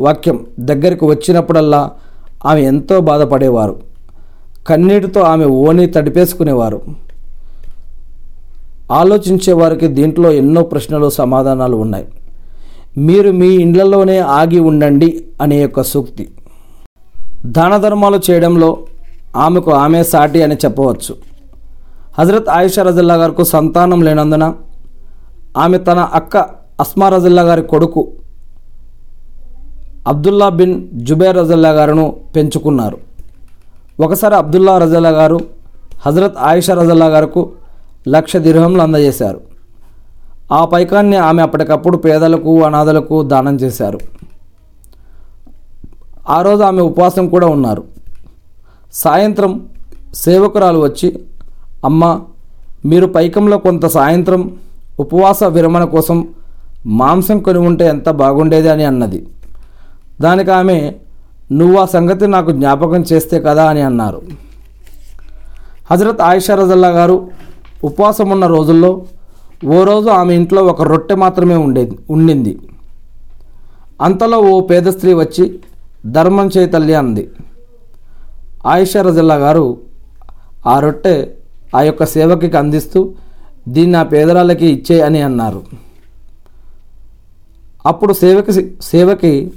వాక్యం 0.01 0.47
దగ్గరికి 0.61 1.05
వచ్చినప్పుడల్లా 1.05 1.91
ఆమె 2.47 2.63
ఎంతో 2.63 3.01
బాధపడేవారు. 3.01 3.77
కన్నీటితో 4.67 5.21
ఆమె 5.21 5.45
ఓని 5.45 5.87
తడిపేసుకునేవారు. 5.87 6.81
ఆలోచించే 9.01 9.53
వారికి 9.53 9.89
దీంట్లో 9.99 10.29
ఎన్నో 10.33 10.63
ప్రశ్నలు 10.63 11.09
సమాధానాలు 11.21 11.77
ఉన్నాయి. 11.85 12.07
మీరు 13.07 13.31
మీ 13.41 13.49
ఇండ్లలోనే 13.65 14.19
ఆగి 14.41 14.61
ఉండండి 14.71 15.09
అనే 15.41 15.57
యొక్క 15.63 15.83
సూక్తి. 15.93 16.25
దాన 17.47 17.77
ధర్మాలు 17.77 18.19
చేయడంలో 18.31 18.71
ఆమెకు 19.37 19.71
ఆమె 19.85 20.01
సాటి 20.13 20.41
అని 20.43 20.57
చెప్పవచ్చు. 20.65 21.15
హజరత్ 22.19 22.51
ఆయిషా 22.51 22.83
రజల్లా 22.83 23.15
గారికి 23.15 23.45
సంతానం 23.45 24.01
లేనందున 24.03 24.47
ఆమె 25.57 25.79
తన 25.79 26.01
అక్క 26.19 26.37
అస్మా 26.81 27.09
రజిల్లా 27.09 27.43
గారి 27.43 27.63
కొడుకు 27.63 28.03
అబ్దుల్లా 30.07 30.49
బిన్ 30.59 30.77
జుబైర్ 31.09 31.37
రజల్లా 31.37 31.71
గారును 31.71 32.05
పెంచుకున్నారు. 32.37 32.99
ఒకసారి 34.05 34.35
అబ్దుల్లా 34.35 34.79
రజల్లా 34.79 35.11
గారు 35.21 35.39
హజరత్ 36.07 36.39
ఆయిషా 36.39 36.75
రజల్లా 36.75 37.07
గారికి 37.07 37.43
లక్ష 38.09 38.37
దిర్హంలు 38.37 38.83
అందజేశారు. 38.83 39.41
ఆ 40.53 40.65
పైకాన్ని 40.65 41.17
ఆమె 41.17 41.43
అప్పటికప్పుడు 41.43 41.97
పేదలకు 41.97 42.65
అనాథలకు 42.65 43.23
దానం 43.23 43.57
చేశారు. 43.57 43.99
ఆ 46.29 46.43
రోజు 46.43 46.63
ఆమె 46.63 46.83
ఉపవాసం 46.83 47.29
కూడా 47.29 47.47
ఉన్నారు. 47.47 47.83
సాయంత్రం 48.93 49.69
సేవకురాలు 50.15 50.79
వచ్చి 50.79 51.21
అమ్మ 51.85 52.21
మీరు 52.87 53.07
పైకంలో 53.07 53.59
కొంత 53.59 53.87
సాయంత్రం 53.87 54.59
ఉపవాస 55.01 55.45
విరమణ 55.45 55.85
కోసం 55.85 56.29
మాంసం 56.87 57.39
కొని 57.39 57.59
ఉంటే 57.59 57.89
ఎంత 57.89 58.09
బాగుండేది 58.11 58.69
అని 58.69 58.85
అన్నది. 58.85 59.27
దానికి 60.21 60.51
ఆమె 60.51 60.93
నువ్వు 61.53 61.79
ఆ 61.81 61.85
సంగతి 61.85 62.27
నాకు 62.27 62.51
జ్ఞాపకం 62.51 63.05
చేస్తే 63.13 63.41
కదా 63.41 63.65
అని 63.65 63.83
అన్నారు. 63.83 64.23
హజరత్ 65.91 66.21
ఆయిషా 66.21 66.55
రజల్లా 66.55 66.89
గారు 66.89 67.31
ఉపవాసం 67.85 68.31
ఉన్న 68.31 68.47
రోజుల్లో 68.47 68.91
ఓ 69.67 69.85
రోజు 69.85 70.09
ఆమె 70.11 70.35
ఇంట్లో 70.35 70.65
ఒక 70.65 70.83
రొట్టె 70.83 71.15
మాత్రమే 71.15 71.57
ఉండేది 71.57 71.99
ఉండింది. 72.11 72.59
అంతలో 74.03 74.39
ఓ 74.39 74.61
పేద 74.61 74.87
స్త్రీ 74.87 75.15
వచ్చి 75.15 75.45
ధర్మం 76.07 76.47
చేయి 76.49 76.69
తల్లి 76.69 76.95
అంది. 76.95 77.31
ఆయిషా 78.67 79.03
రజల్లా 79.03 79.35
గారు 79.35 79.79
ఆ 80.67 80.81
రొట్టె 80.81 81.15
ఆ 81.77 81.83
యొక్క 81.83 82.05
సేవకి 82.05 82.57
అందిస్తూ 82.57 83.01
దీన్ని 83.69 83.97
ఆ 83.99 84.03
పేదరాళ్ళకి 84.03 84.67
ఇచ్చే 84.67 85.01
అని 85.01 85.23
అన్నారు. 85.23 85.63
అప్పుడు 87.87 88.13
సేవకి 88.13 88.53
సేవకి 88.83 89.53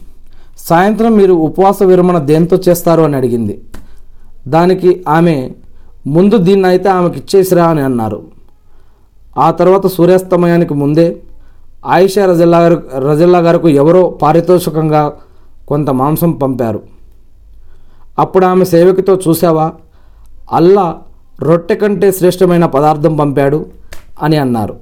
సాయంత్రం 0.60 1.12
మీరు 1.16 1.34
ఉపవాస 1.34 1.84
విరమణ 1.84 2.18
దేంతో 2.18 2.58
చేస్తారు 2.68 3.02
అని 3.02 3.16
అడిగింది. 3.16 3.56
దానికి 4.48 5.04
ఆమె 5.08 5.52
ముందు 6.06 6.36
దీన్ని 6.48 6.68
అయితే 6.68 6.90
ఆమెకి 6.90 7.18
ఇచ్చేసిరా 7.22 7.66
అని 7.74 7.82
అన్నారు. 7.82 8.20
ఆ 9.46 9.52
తర్వాత 9.52 9.88
సూర్యాస్తమయానికి 9.88 10.74
ముందే 10.74 11.08
ఆయిషా 11.86 12.26
రజల్లా 12.26 12.60
గారు 12.64 12.78
రజల్లా 13.10 13.40
గారికి 13.40 13.70
ఎవరో 13.82 14.04
పారితోషికంగా 14.22 15.02
కొంత 15.70 15.90
మాంసం 15.90 16.32
పంపారు. 16.32 16.82
అప్పుడు 18.20 18.46
ఆమె 18.46 18.66
సేవకితో 18.66 19.14
చూసావా 19.28 19.66
అల్లా 20.54 20.86
రొట్టె 21.48 21.76
కంటే 21.76 22.12
శ్రేష్టమైన 22.12 22.66
పదార్థం 22.66 23.14
పంపాడు 23.18 23.66
అని 24.26 24.38
అన్నారు. 24.38 24.76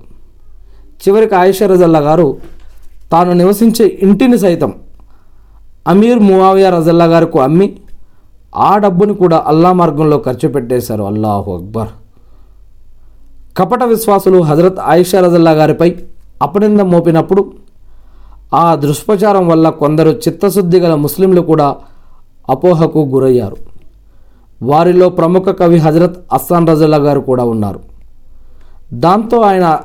చివరికి 1.04 1.36
ఆయిషా 1.36 1.66
రజల్లా 1.68 2.00
గారు 2.00 2.28
తాను 3.12 3.32
నివసించే 3.34 3.86
ఇంటిని 4.08 4.38
సైతం 4.38 4.72
అమీర్ 5.88 6.20
మువావియా 6.20 6.70
రజల్లా 6.70 7.06
గారికి 7.06 7.40
అమ్మి 7.40 7.68
ఆ 8.56 8.78
డబ్బుని 8.78 9.14
కూడా 9.14 9.44
అల్లా 9.48 9.74
మార్గంలో 9.74 10.18
ఖర్చు 10.18 10.50
పెట్టేశారు. 10.50 11.04
అల్లాహు 11.04 11.54
అక్బర్. 11.54 11.88
కపట 13.58 13.84
విశ్వాసులు 13.84 14.42
హజరత్ 14.42 14.80
ఆయిషా 14.80 15.20
రజల్లా 15.20 15.52
గారిపై 15.52 15.96
అపనింద 16.42 16.80
మోపినప్పుడు 16.80 17.54
ఆ 18.54 18.76
దుష్ప్రచారం 18.76 19.48
వల్ల 19.48 19.70
కొందరు 19.70 20.10
చిత్తశుద్ధి 20.10 20.80
గల 20.80 20.96
ముస్లింలు 20.96 21.42
కూడా 21.42 21.76
అపోహకు 22.50 23.00
గురయ్యారు. 23.00 23.58
వారిలో 24.64 25.10
ప్రముఖ 25.10 25.44
కవి 25.44 25.78
హజరత్ 25.78 26.18
అస్సాన్ 26.34 26.68
రజల్లా 26.68 26.98
గారు 26.98 27.20
కూడా 27.20 27.44
ఉన్నారు. 27.44 27.80
దాంతో 28.94 29.42
ఆయన 29.42 29.80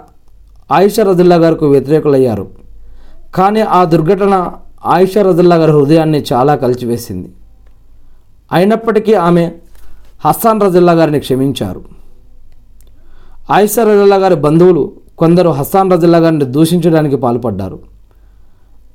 ఆయిషా 0.72 1.02
రజల్లా 1.02 1.36
గారికి 1.36 1.64
వ్యతిరేకులయ్యారు. 1.64 2.46
కానీ 3.34 3.60
ఆ 3.60 3.84
దుర్ఘటన 3.84 4.52
ఆయిషా 4.86 5.22
రజల్లా 5.22 5.56
గారి 5.56 5.72
హృదయాన్ని 5.72 6.24
చాలా 6.32 6.54
కలిచివేసింది. 6.54 7.30
అయినప్పటికీ 8.52 9.14
ఆమె 9.14 9.52
హస్సాన్ 10.24 10.60
రజల్లా 10.60 10.92
గారిని 10.92 11.20
క్షమించారు. 11.20 11.80
ఆయిషా 13.50 13.82
రజల్లా 13.84 14.16
గారి 14.16 14.34
బంధువులు 14.34 14.92
కొందరు 15.18 15.48
హస్సాన్ 15.48 15.92
రజల్లా 15.92 16.18
గారిని 16.18 16.44
దూషించడానికి 16.44 17.16
పాల్పడ్డారు. 17.16 17.78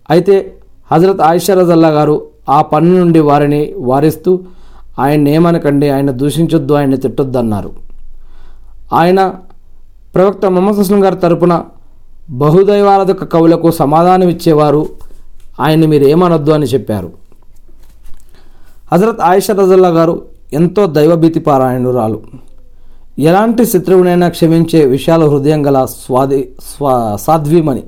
అయితే 0.09 0.55
హజరత్ 0.91 1.21
ఆయిషా 1.21 1.53
రజల్లా 1.53 1.89
గారు 1.89 2.27
ఆ 2.49 2.61
పని 2.61 2.99
నుండి 2.99 3.19
వారిని 3.19 3.73
వారిస్తూ 3.77 4.39
ఆయన 4.99 5.27
ఏమనకండి 5.27 5.89
ఆయన 5.89 6.11
దూషించొద్దు 6.11 6.73
ఆయన 6.73 6.95
తిట్టొద్దు 6.95 7.37
అన్నారు 7.37 7.71
ఆయన 8.93 9.33
ప్రవక్త 10.15 10.45
మొహమ్మద్ 10.45 10.79
హస్లం 10.79 11.03
గారి 11.03 11.15
తరపున 11.15 11.63
బహుదైవారాధక 12.29 13.23
కవులకు 13.33 13.71
సమాధానం 13.71 14.29
ఇచ్చేవారు 14.29 14.89
ఆయన్ని 15.59 15.87
మీరు 15.87 16.03
ఏమనొద్దు 16.03 16.51
అని 16.51 16.65
చెప్పారు. 16.65 17.22
హజరత్ 18.91 19.21
ఆయిషా 19.21 19.53
రజల్లా 19.53 19.89
గారు 19.89 20.25
ఎంతో 20.53 20.85
దైవభీతి 20.85 21.39
పారాయణురాలు. 21.39 22.21
ఎలాంటి 23.19 23.65
శత్రువునైనా 23.65 24.29
క్షమించే 24.29 24.85
విశాల 24.85 25.27
హృదయం 25.27 25.65
గల 25.65 25.85
స్వాది 25.85 26.55
స్వా 26.77 27.15
సాధ్వీమణి 27.15 27.83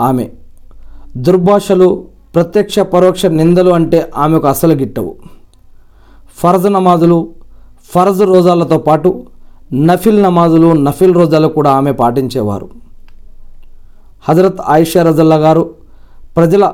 ఆమె. 0.00 0.28
దుర్భాషలు 1.16 2.04
ప్రత్యక్ష 2.34 2.78
పరోక్ష 2.78 3.26
నిందలు 3.26 3.70
అంటే 3.70 4.10
ఆమెకు 4.16 4.46
అసలు 4.46 4.74
గిట్టవు. 4.74 5.16
ఫరజ్ 6.38 6.72
నమాజులు 6.72 7.28
ఫరజ్ 7.94 8.22
రోజాలతో 8.22 8.78
పాటు 8.78 9.26
నఫిల్ 9.74 10.22
నమాజులు 10.22 10.72
నఫిల్ 10.72 11.14
రోజాలు 11.14 11.48
కూడా 11.48 11.70
ఆమె 11.70 11.92
పాటించేవారు. 11.92 12.68
హజరత్ 14.28 14.60
ఆయిషా 14.66 15.02
రజల్లా 15.02 15.36
గారు 15.36 15.70
ప్రజల 16.36 16.72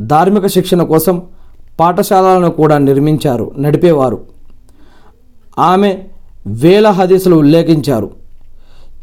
ధార్మిక 0.00 0.46
శిక్షణ 0.46 0.82
కోసం 0.82 1.22
పాఠశాలలను 1.80 2.50
కూడా 2.50 2.78
నిర్మించారు 2.78 3.50
నడిపేవారు. 3.58 4.18
ఆమె 5.58 5.98
వేల 6.46 6.88
హదీసులు 6.88 7.36
ఉల్లేఖించారు. 7.36 8.10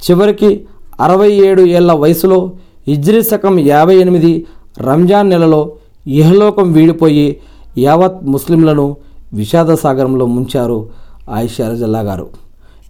చివరికి 0.06 0.66
అరవై 1.00 1.32
ఏడు 1.32 1.62
ఏళ్ళ 1.62 1.92
వయసులో 1.94 2.52
హిజ్రీ 2.88 3.24
శకం 3.24 3.60
యాభై 3.60 3.96
ఎనిమిది 3.96 4.46
రంజాన్ 4.82 5.30
నెలలో 5.30 5.72
ఇహలోకం 6.08 6.72
వీడిపోయి 6.72 7.38
యావత్ 7.78 8.24
ముస్లింలను 8.24 8.98
విషాద 9.34 9.74
సాగరంలో 9.74 10.26
ముంచారు 10.26 10.90
ఆయిషా 11.30 11.72
రజల్లా 11.72 12.00
గారు. 12.00 12.28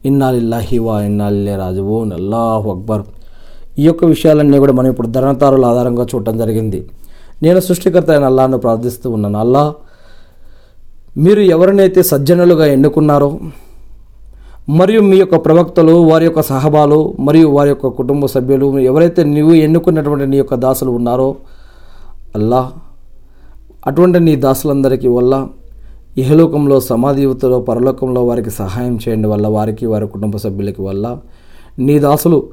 ఇన్నాలిల్లాహి 0.05 0.77
వా 0.77 1.01
ఇన్నాలిల్లే 1.01 1.55
రాజువోన్. 1.55 2.11
అల్లాహ్ 2.13 2.67
అక్బర్. 2.67 3.03
ఈ 3.79 3.83
యొక్క 3.83 4.05
విషయాలన్నీ 4.05 4.57
కూడా 4.59 4.73
మనం 4.73 4.89
ఇప్పుడు 4.89 5.07
ధరణతారుల 5.07 5.65
ఆధారంగా 5.65 6.05
చూడటం 6.15 6.37
జరిగింది. 6.37 6.89
నేను 7.43 7.59
సృష్టికర్త 7.59 8.09
అయిన 8.11 8.23
అల్లాను 8.23 8.57
ప్రార్థిస్తూ 8.57 9.09
ఉన్నాను. 9.09 9.39
అల్లా 9.39 9.73
మీరు 11.17 11.41
ఎవరినైతే 11.41 12.03
సజ్జనులుగా 12.03 12.65
ఎన్నుకున్నారో 12.65 13.39
మరియు 14.69 15.01
మీ 15.01 15.17
యొక్క 15.17 15.35
ప్రవక్తలు 15.35 15.91
వారి 15.91 16.25
యొక్క 16.25 16.41
సహబాలు 16.41 17.13
మరియు 17.19 17.47
వారి 17.47 17.69
యొక్క 17.69 17.87
కుటుంబ 17.87 18.25
సభ్యులు 18.25 18.79
ఎవరైతే 18.79 19.23
నీవు 19.23 19.53
ఎన్నుకున్నటువంటి 19.53 20.27
నీ 20.27 20.37
యొక్క 20.37 20.55
దాసులు 20.55 20.91
ఉన్నారో 20.91 21.35
అల్లా 22.35 22.71
అటువంటి 23.87 24.19
నీ 24.19 24.35
దాసులందరికీ 24.35 25.07
వల్ల 25.07 25.47
ఇహలోకంలో 26.17 26.79
సమాధియుతలో 26.79 27.59
పరలోకంలో 27.59 28.25
వారికి 28.25 28.49
సహాయం 28.49 28.95
చేయండి 28.95 29.27
వల్ల 29.27 29.47
వారికి 29.47 29.85
వారి 29.85 30.07
కుటుంబ 30.07 30.37
సభ్యులకి 30.37 30.81
వల్ల. 30.81 31.17
నీ 31.79 31.99
దాసులు 31.99 32.43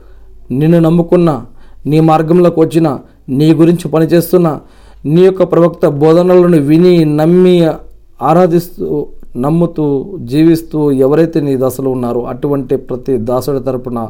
నిన్ను 0.51 0.79
నమ్ముకున్న 0.79 1.45
నీ 1.87 2.01
మార్గంలోకి 2.01 2.61
వచ్చిన 2.61 2.99
నీ 3.29 3.53
గురించి 3.53 3.89
పనిచేస్తున్న 3.89 4.59
నీ 5.05 5.21
యొక్క 5.25 5.43
ప్రవక్త 5.43 5.87
బోధనలను 5.87 6.59
విని 6.59 7.05
నమ్మి 7.05 7.69
ఆరాధిస్తూ 8.23 9.07
నమ్ముతూ 9.37 10.19
జీవిస్తూ 10.19 10.93
ఎవరైతే 10.93 11.41
నీ 11.41 11.57
దశలు 11.57 11.89
ఉన్నారో 11.89 12.21
అటువంటి 12.21 12.77
ప్రతి 12.77 13.19
దాసుడి 13.19 13.61
తరపున 13.61 14.09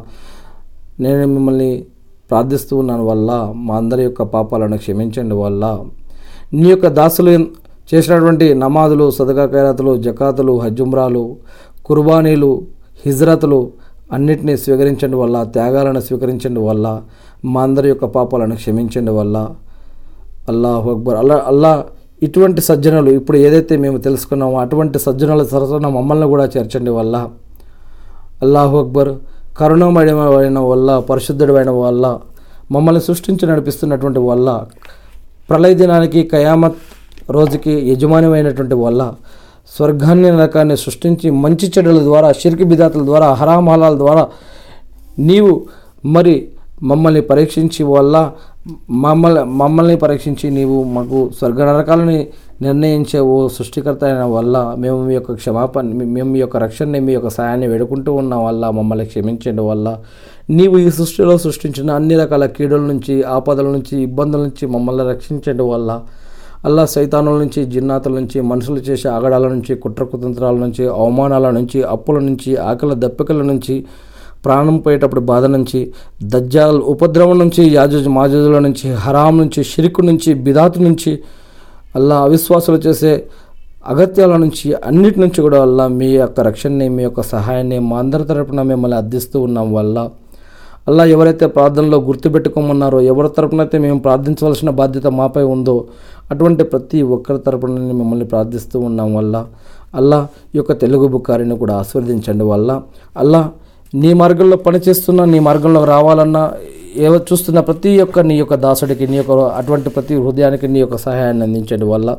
నేను 0.99 1.27
మిమ్మల్ని 1.27 1.85
ప్రార్థిస్తూ 2.29 2.77
ఉన్నాను 2.77 3.05
వల్ల 3.05 3.53
మా 3.53 3.77
అందరి 3.77 4.03
యొక్క 4.03 4.21
పాపాలను 4.23 4.77
క్షమించండి 4.77 5.35
వల్ల. 5.35 5.79
నీ 6.53 6.69
యొక్క 6.69 6.87
దాసులు 6.87 7.31
చేసినటువంటి 7.93 8.53
నమాజులు 8.53 9.11
సదకా 9.11 9.45
ఖైరాతులు 9.45 9.97
జకాతులు 9.97 10.59
హజుమ్రాలు 10.59 11.37
కుర్బానీలు 11.83 12.61
హిజ్రతులు 13.05 13.71
అన్నిటినీ 14.11 14.57
స్వీకరించండి 14.57 15.15
వల్ల 15.15 15.43
త్యాగాలను 15.43 16.01
స్వీకరించండి 16.01 16.59
వల్ల 16.59 17.01
మా 17.43 17.61
అందరి 17.63 17.87
యొక్క 17.89 18.05
పాపాలను 18.05 18.55
క్షమించండి 18.55 19.11
వల్ల 19.11 19.37
అల్లాహ్ 20.51 20.87
అక్బర్. 20.93 21.17
అల్లా 21.21 21.35
అల్లా 21.51 21.71
ఇటువంటి 22.21 22.61
సజ్జనులు 22.61 23.11
ఇప్పుడు 23.11 23.37
ఏదైతే 23.37 23.77
మేము 23.77 23.97
తెలుసుకున్నామో 23.97 24.57
అటువంటి 24.59 24.99
సజ్జనుల 24.99 25.43
సరసన 25.43 25.87
మమ్మల్ని 25.87 26.27
కూడా 26.27 26.45
చేర్చండి 26.55 26.91
వల్ల 26.91 27.15
అల్లాహు 28.43 28.77
అక్బర్. 28.77 29.11
కరుణమయమైన 29.59 30.59
వల్ల 30.71 30.99
పరిశుద్ధుడైన 30.99 31.69
వల్ల 31.69 32.19
మమ్మల్ని 32.71 33.01
సృష్టించి 33.01 33.47
నడిపిస్తున్నటువంటి 33.47 34.19
వల్ల 34.19 34.49
ప్రళయ 35.49 35.73
దినానికి 35.73 36.23
కయామత్ 36.23 36.79
రోజుకి 37.31 37.73
యజమానిమైనటువంటి 37.91 38.75
వల్ల 38.75 39.13
స్వర్గాన్ని 39.71 40.31
నరకాన్ని 40.31 40.77
సృష్టించి 40.77 41.31
మంచి 41.43 41.71
చెడుల 41.77 41.99
ద్వారా 41.99 42.31
షిరికి 42.31 42.63
బిదాతుల 42.63 43.03
ద్వారా 43.05 43.27
హరామహాలాల 43.33 43.97
ద్వారా 43.97 44.27
నీవు 45.19 45.53
మరి 46.05 46.35
మమ్మల్ని 46.81 47.21
పరీక్షించి 47.23 47.81
వల్ల 47.89 48.15
మమ్మల్ని 49.03 49.41
మమ్మల్ని 49.53 49.95
పరీక్షించి 49.97 50.47
నీవు 50.49 50.77
మాకు 50.93 51.19
స్వర్గ 51.37 51.59
నరకాలని 51.63 52.19
నిర్ణయించే 52.61 53.19
ఓ 53.27 53.35
సృష్టికర్త 53.49 54.03
అయిన 54.03 54.23
వల్ల 54.33 54.57
మేము 54.77 54.99
మీ 55.03 55.13
యొక్క 55.13 55.33
క్షమాపణ 55.33 55.85
మేము 56.11 56.29
మీ 56.29 56.39
యొక్క 56.39 56.57
రక్షణని 56.57 56.99
మీ 56.99 57.13
యొక్క 57.13 57.29
సాయాన్ని 57.29 57.67
వేడుకుంటూ 57.67 58.11
ఉన్న 58.13 58.35
వల్ల 58.43 58.69
మమ్మల్ని 58.69 59.05
క్షమించడం 59.05 59.65
వల్ల 59.65 59.87
నీవు 60.49 60.77
ఈ 60.77 60.89
సృష్టిలో 60.91 61.35
సృష్టించిన 61.37 61.91
అన్ని 61.91 62.15
రకాల 62.15 62.45
కీడుల 62.55 62.83
నుంచి 62.83 63.15
ఆపదల 63.33 63.67
నుంచి 63.69 63.95
ఇబ్బందుల 64.03 64.41
నుంచి 64.43 64.67
మమ్మల్ని 64.67 65.05
రక్షించడం 65.09 65.67
వల్ల 65.69 65.91
అల్లా 66.65 66.83
సైతానుల 66.87 67.35
నుంచి 67.39 67.61
జిన్నాతుల 67.65 68.13
నుంచి 68.13 68.37
మనుషులు 68.47 68.81
చేసే 68.81 69.07
ఆగడాల 69.09 69.45
నుంచి 69.47 69.73
కుట్ర 69.77 70.03
కుతంత్రాల 70.05 70.55
నుంచి 70.57 70.83
అవమానాల 70.95 71.47
నుంచి 71.51 71.79
అప్పుల 71.89 72.17
నుంచి 72.27 72.51
ఆకలి 72.63 72.95
దప్పికల 72.97 73.41
నుంచి 73.43 73.75
ప్రాణం 74.45 74.77
పోయేటప్పుడు 74.77 75.21
బాధ 75.21 75.45
నుంచి 75.45 75.79
దజ్జాల 76.23 76.77
ఉపద్రవం 76.93 77.37
నుంచి 77.39 77.63
యాజుజ్ 77.75 78.07
మాజుజుల 78.07 78.59
నుంచి 78.59 78.87
హరాం 79.05 79.37
నుంచి 79.37 79.63
షిరికు 79.63 80.01
నుంచి 80.01 80.33
బిదాతు 80.45 80.79
నుంచి 80.79 81.11
అల్లా 81.95 82.17
అవిశ్వాసాలు 82.17 82.79
చేసే 82.87 83.13
అగత్యాల 83.91 84.33
నుంచి 84.35 84.67
అన్నిటి 84.87 85.19
నుంచి 85.19 85.39
కూడా 85.41 85.57
అల్లా 85.61 85.85
మీ 85.99 86.07
యొక్క 86.13 86.39
రక్షణని 86.39 86.89
మీ 86.89 87.01
యొక్క 87.03 87.21
సహాయాన్ని 87.21 87.79
మా 87.79 87.97
అందరి 87.99 88.23
తరపున 88.23 88.61
మిమ్మల్ని 88.61 88.97
అర్థిస్తూ 88.97 89.37
ఉన్నాం 89.41 89.67
వల్ల. 89.73 89.97
అల్లా 90.87 91.03
ఎవరైతే 91.05 91.45
ప్రార్థనలో 91.47 91.97
గుర్తుపెట్టుకోమన్నారో 92.07 93.01
ఎవరి 93.11 93.29
తరపునైతే 93.37 93.77
మేము 93.79 93.99
ప్రార్థించవలసిన 93.99 94.69
బాధ్యత 94.69 95.07
మాపై 95.19 95.43
ఉందో 95.55 95.75
అటువంటి 96.31 96.63
ప్రతి 96.63 97.01
ఒక్కరి 97.15 97.37
తరపున 97.37 97.93
మిమ్మల్ని 97.99 98.25
ప్రార్థిస్తూ 98.25 98.79
ఉన్నాం 98.79 99.09
వల్ల. 99.15 99.45
అల్లా 99.95 100.19
ఈ 100.55 100.57
యొక్క 100.57 100.73
తెలుగు 100.81 101.07
బుక్కారిని 101.07 101.57
కూడా 101.57 101.73
ఆస్వాదించండి 101.75 102.43
వల్ల. 102.43 102.81
అల్లా 103.17 103.41
నీ 103.95 104.13
మార్గంలో 104.13 104.57
పనిచేస్తున్న 104.57 105.25
నీ 105.25 105.39
మార్గంలో 105.39 105.85
రావాలన్నా 105.85 106.51
ఏవో 106.95 107.15
చూస్తున్న 107.15 107.59
ప్రతి 107.59 108.01
ఒక్క 108.01 108.19
నీ 108.19 108.37
యొక్క 108.37 108.55
దాసుడికి 108.55 109.07
నీ 109.07 109.17
యొక్క 109.17 109.31
అటువంటి 109.31 109.89
ప్రతి 109.89 110.15
హృదయానికి 110.15 110.67
నీ 110.67 110.79
యొక్క 110.79 110.97
సహాయాన్ని 110.97 111.43
అందించండి. 111.43 111.85
వల్ల 111.85 112.17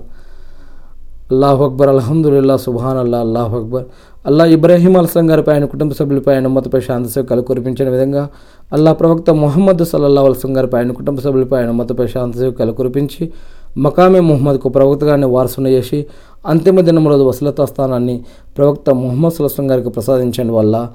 అల్లాహ్ 1.33 1.63
అక్బర్ 1.63 1.89
అల్హమ్దుల్లా 1.89 2.57
సుబాన్ 2.57 2.99
అల్లా 2.99 3.19
అల్లాహ్ 3.21 3.55
అక్బర్. 3.55 3.85
అల్లా 4.27 4.45
ఇబ్రాహీం 4.45 4.97
అల్సం 4.97 5.31
గారిపై 5.31 5.53
ఆయన 5.53 5.65
కుటుంబ 5.65 5.93
సభ్యులపై 5.93 6.35
ఆయన 6.35 6.47
ఉమ్మతపై 6.47 6.81
శాంతి 6.81 7.09
సేవకాలు 7.09 7.43
కురిపించిన 7.43 7.89
విధంగా 7.89 8.29
అల్లా 8.73 8.93
ప్రవక్త 8.93 9.31
మొహమ్మద్ 9.31 9.85
సల్లల్లా 9.85 10.23
అల్సం 10.23 10.57
గారిపై 10.57 10.79
ఆయన 10.79 10.93
కుటుంబ 10.93 11.21
సభ్యులపై 11.21 11.59
ఆయన 11.59 11.71
ఉమ్మతపై 11.71 12.07
శాంతి 12.07 12.39
సేవకాలు 12.39 12.73
కురిపించి 12.73 13.33
మకామే 13.79 14.21
మొహమ్మద్కు 14.21 14.69
ప్రవక్తగాన్ని 14.69 15.27
వారసును 15.27 15.69
చేసి 15.69 16.07
అంతిమ 16.47 16.81
దినం 16.81 17.09
రోజు 17.09 17.23
వసలతా 17.23 17.65
స్థానాన్ని 17.65 18.25
ప్రవక్త 18.59 18.91
ముహమ్మద్ 18.91 19.33
సుల్లం 19.33 19.71
గారికి 19.71 19.89
ప్రసాదించడం. 19.89 20.55
వల్ల 20.55 20.89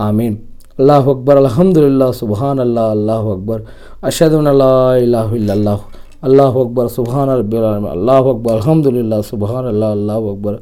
ఆమీన్. 0.00 0.36
అల్లాహు 0.80 1.10
అక్బర్ 1.10 1.36
అల్హమ్దుల్లా 1.36 2.12
సుబాన్ 2.12 2.58
అల్లా 2.60 2.90
అల్లాహు 2.90 3.32
అక్బర్. 3.32 3.62
అషదున్ 4.04 4.46
అల్లా 4.46 4.96
ఇలాహు 4.96 5.34
ఇల్లల్లాహ్. 5.34 5.80
అల్లాహు 6.24 6.60
అక్బర్ 6.60 6.88
సుబాన్ 6.88 7.30
అల్లాహు 7.30 8.30
అక్బర్ 8.30 8.54
అల్హమ్దుల్లా 8.54 9.20
సుబాన్ 9.20 9.66
అల్లా 9.66 9.90
అల్లాహు 9.90 10.28
అక్బర్. 10.30 10.58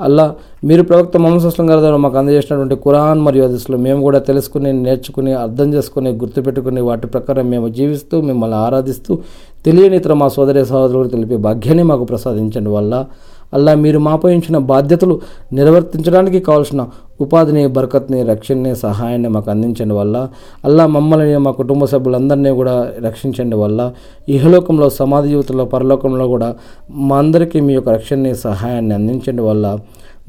అల్లా 0.00 0.34
మీరు 0.64 0.82
ప్రవక్త 0.82 1.16
మొహమ్మద్ 1.16 1.46
అస్లం 1.46 1.70
గారి 1.70 1.80
ద్వారా 1.80 1.96
మాకు 1.96 2.18
అందజేసినటువంటి 2.18 2.74
ఖురాన్ 2.74 3.20
మరియు 3.20 3.44
అదిస్లో 3.44 3.78
మేము 3.78 4.02
కూడా 4.02 4.18
తెలుసుకుని 4.18 4.72
నేర్చుకుని 4.72 5.32
అర్థం 5.32 5.74
చేసుకుని 5.74 6.10
గుర్తుపెట్టుకుని 6.10 6.80
వాటి 6.80 7.06
ప్రకారం 7.06 7.50
మేము 7.50 7.68
జీవిస్తూ 7.68 8.20
మిమ్మల్ని 8.20 8.56
ఆరాధిస్తూ 8.56 9.18
తెలియని 9.64 9.96
ఇతర 9.96 10.12
మా 10.12 10.28
సోదరి 10.28 10.64
సహోదరులకు 10.64 11.08
తెలిపే 11.08 11.36
భాగ్యాన్ని 11.36 11.82
మాకు 11.82 12.04
ప్రసాదించండి 12.04 12.70
వల్ల 12.70 13.06
అల్లా 13.54 13.74
మీరు 13.74 13.98
మాపై 13.98 14.34
ఉంచిన 14.34 14.58
బాధ్యతలు 14.58 15.20
నిర్వర్తించడానికి 15.52 16.40
కావాల్సిన 16.40 16.86
ఉపాధిని 17.20 17.66
బరకత్ని 17.66 18.22
రక్షణని 18.22 18.76
సహాయాన్ని 18.76 19.28
మాకు 19.28 19.50
అందించండి 19.50 19.94
వల్ల. 19.94 20.28
అల్లా 20.64 20.86
మమ్మల్ని 20.86 21.36
మా 21.36 21.50
కుటుంబ 21.50 21.84
సభ్యులందరినీ 21.84 22.50
కూడా 22.50 22.92
రక్షించండి 23.04 23.56
వల్ల. 23.56 23.92
ఇహలోకంలో 24.28 24.90
సమాధి 24.90 25.28
జీవితంలో 25.28 25.64
పరలోకంలో 25.64 26.28
కూడా 26.28 26.54
మా 26.90 27.18
అందరికీ 27.18 27.60
మీ 27.60 27.74
యొక్క 27.74 27.88
రక్షణని 27.88 28.34
సహాయాన్ని 28.34 28.94
అందించండి 28.94 29.42
వల్ల. 29.42 29.78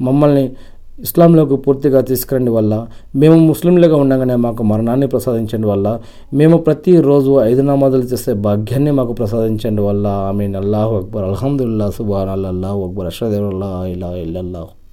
మమ్మల్ని 0.00 0.52
ఇస్లాంలోకి 1.00 1.56
పూర్తిగా 1.56 2.00
తీసుకురండి 2.00 2.50
వల్ల 2.50 2.86
మేము 3.16 3.38
ముస్లింలుగా 3.38 3.96
ఉండగానే 3.96 4.36
మాకు 4.36 4.62
మరణాన్ని 4.62 5.06
ప్రసాదించండి 5.06 5.66
వల్ల 5.66 6.00
మేము 6.34 6.56
ప్రతిరోజు 6.56 7.40
ఐదు 7.40 7.62
నమాజులు 7.62 8.02
చేసే 8.02 8.32
భాగ్యాన్ని 8.32 8.90
మాకు 8.90 9.12
ప్రసాదించండి 9.12 9.82
వల్ల. 9.82 10.06
ఆమె 10.06 10.46
అల్లాహ్ 10.46 10.92
అక్బర్. 10.92 11.24
అల్హమ్దుల్లా 11.24 11.90
సుబాన్ 11.90 12.28
అల్లాహు 12.28 12.84
అక్బర్. 12.84 13.06
అషదేవుల్లా 13.06 13.86
ఇలా 13.86 14.16
ఇల్లల్లాహ్. 14.16 14.83